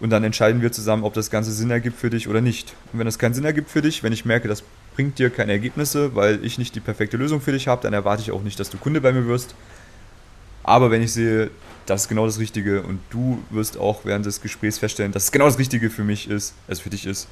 Und 0.00 0.10
dann 0.10 0.24
entscheiden 0.24 0.62
wir 0.62 0.72
zusammen, 0.72 1.04
ob 1.04 1.14
das 1.14 1.30
Ganze 1.30 1.52
Sinn 1.52 1.70
ergibt 1.70 1.98
für 1.98 2.10
dich 2.10 2.26
oder 2.26 2.40
nicht. 2.40 2.74
Und 2.92 2.98
wenn 2.98 3.06
das 3.06 3.18
keinen 3.18 3.34
Sinn 3.34 3.44
ergibt 3.44 3.70
für 3.70 3.82
dich, 3.82 4.02
wenn 4.02 4.12
ich 4.12 4.24
merke, 4.24 4.48
das 4.48 4.64
bringt 4.94 5.18
dir 5.18 5.30
keine 5.30 5.52
Ergebnisse, 5.52 6.14
weil 6.14 6.44
ich 6.44 6.58
nicht 6.58 6.74
die 6.74 6.80
perfekte 6.80 7.16
Lösung 7.16 7.40
für 7.40 7.52
dich 7.52 7.68
habe, 7.68 7.82
dann 7.82 7.92
erwarte 7.92 8.22
ich 8.22 8.32
auch 8.32 8.42
nicht, 8.42 8.58
dass 8.60 8.70
du 8.70 8.78
Kunde 8.78 9.00
bei 9.00 9.12
mir 9.12 9.26
wirst. 9.26 9.54
Aber 10.62 10.90
wenn 10.90 11.02
ich 11.02 11.12
sehe, 11.12 11.50
das 11.86 12.02
ist 12.02 12.08
genau 12.08 12.26
das 12.26 12.38
Richtige 12.38 12.82
und 12.82 13.00
du 13.10 13.42
wirst 13.50 13.78
auch 13.78 14.04
während 14.04 14.26
des 14.26 14.40
Gesprächs 14.40 14.78
feststellen, 14.78 15.12
dass 15.12 15.24
es 15.24 15.32
genau 15.32 15.46
das 15.46 15.58
Richtige 15.58 15.90
für 15.90 16.04
mich 16.04 16.28
ist, 16.28 16.54
also 16.68 16.82
für 16.82 16.90
dich 16.90 17.06
ist, 17.06 17.28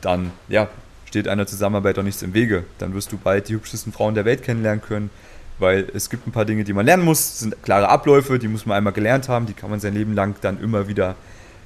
dann 0.00 0.32
ja, 0.48 0.68
steht 1.06 1.28
einer 1.28 1.46
Zusammenarbeit 1.46 1.98
auch 1.98 2.02
nichts 2.02 2.22
im 2.22 2.34
Wege. 2.34 2.64
Dann 2.78 2.94
wirst 2.94 3.12
du 3.12 3.18
bald 3.18 3.48
die 3.48 3.54
hübschesten 3.54 3.92
Frauen 3.92 4.14
der 4.14 4.24
Welt 4.24 4.42
kennenlernen 4.42 4.82
können, 4.82 5.10
weil 5.58 5.86
es 5.94 6.10
gibt 6.10 6.26
ein 6.26 6.32
paar 6.32 6.44
Dinge, 6.44 6.64
die 6.64 6.72
man 6.72 6.86
lernen 6.86 7.04
muss, 7.04 7.18
das 7.18 7.40
sind 7.40 7.62
klare 7.62 7.88
Abläufe, 7.88 8.38
die 8.38 8.48
muss 8.48 8.66
man 8.66 8.76
einmal 8.76 8.92
gelernt 8.92 9.28
haben, 9.28 9.46
die 9.46 9.52
kann 9.52 9.70
man 9.70 9.78
sein 9.78 9.94
Leben 9.94 10.14
lang 10.14 10.34
dann 10.40 10.60
immer 10.60 10.88
wieder 10.88 11.14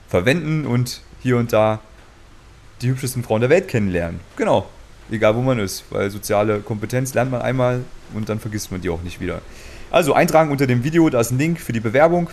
verwenden 0.09 0.67
und 0.67 1.01
hier 1.23 1.37
und 1.37 1.53
da 1.53 1.81
die 2.83 2.89
hübschesten 2.89 3.23
Frauen 3.23 3.41
der 3.41 3.51
Welt 3.51 3.69
kennenlernen. 3.69 4.21
Genau, 4.37 4.69
egal 5.11 5.37
wo 5.37 5.43
man 5.43 5.59
ist, 5.59 5.85
weil 5.91 6.11
soziale 6.11 6.61
Kompetenz 6.61 7.15
lernt 7.15 7.31
man 7.31 7.43
einmal 7.43 7.83
und 8.15 8.29
dann 8.29 8.41
vergisst 8.41 8.73
man 8.73 8.81
die 8.81 8.91
auch 8.91 9.03
nicht 9.03 9.21
wieder. 9.21 9.41
Also 9.91 10.15
eintragen 10.15 10.51
unter 10.51 10.67
dem 10.67 10.85
Video, 10.85 11.09
da 11.11 11.21
ist 11.21 11.31
ein 11.31 11.39
Link 11.39 11.61
für 11.61 11.73
die 11.73 11.81
Bewerbung. 11.81 12.31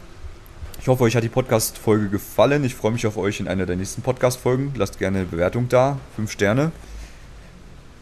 Ich 0.79 0.88
hoffe, 0.88 1.03
euch 1.03 1.15
hat 1.15 1.23
die 1.23 1.29
Podcast-Folge 1.29 2.09
gefallen. 2.09 2.63
Ich 2.65 2.75
freue 2.75 2.91
mich 2.91 3.07
auf 3.07 3.15
euch 3.15 3.39
in 3.39 3.47
einer 3.47 3.65
der 3.65 3.77
nächsten 3.77 4.01
Podcast-Folgen. 4.01 4.73
Lasst 4.75 4.99
gerne 4.99 5.19
eine 5.19 5.27
Bewertung 5.27 5.69
da, 5.69 5.97
5 6.17 6.29
Sterne. 6.29 6.71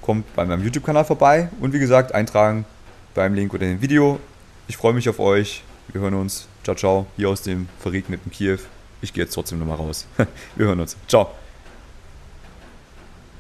Kommt 0.02 0.34
bei 0.36 0.46
meinem 0.46 0.64
YouTube-Kanal 0.64 1.06
vorbei 1.06 1.50
und 1.60 1.74
wie 1.74 1.80
gesagt, 1.80 2.16
eintragen 2.16 2.66
beim 3.14 3.36
Link 3.36 3.54
unter 3.54 3.66
dem 3.66 3.82
Video. 3.82 4.20
Ich 4.68 4.78
freue 4.78 4.94
mich 4.94 5.08
auf 5.10 5.20
euch. 5.20 5.64
Wir 5.92 6.02
hören 6.02 6.16
uns. 6.16 6.48
Ciao, 6.64 6.76
ciao. 6.76 7.06
Hier 7.18 7.30
aus 7.30 7.42
dem 7.42 7.68
verregneten 7.80 8.32
Kiew. 8.32 8.58
Ich 9.02 9.14
gehe 9.14 9.24
jetzt 9.24 9.34
trotzdem 9.34 9.60
nochmal 9.60 9.78
raus. 9.78 10.08
Wir 10.56 10.68
hören 10.68 10.80
uns. 10.80 10.96
Ciao. 11.08 11.41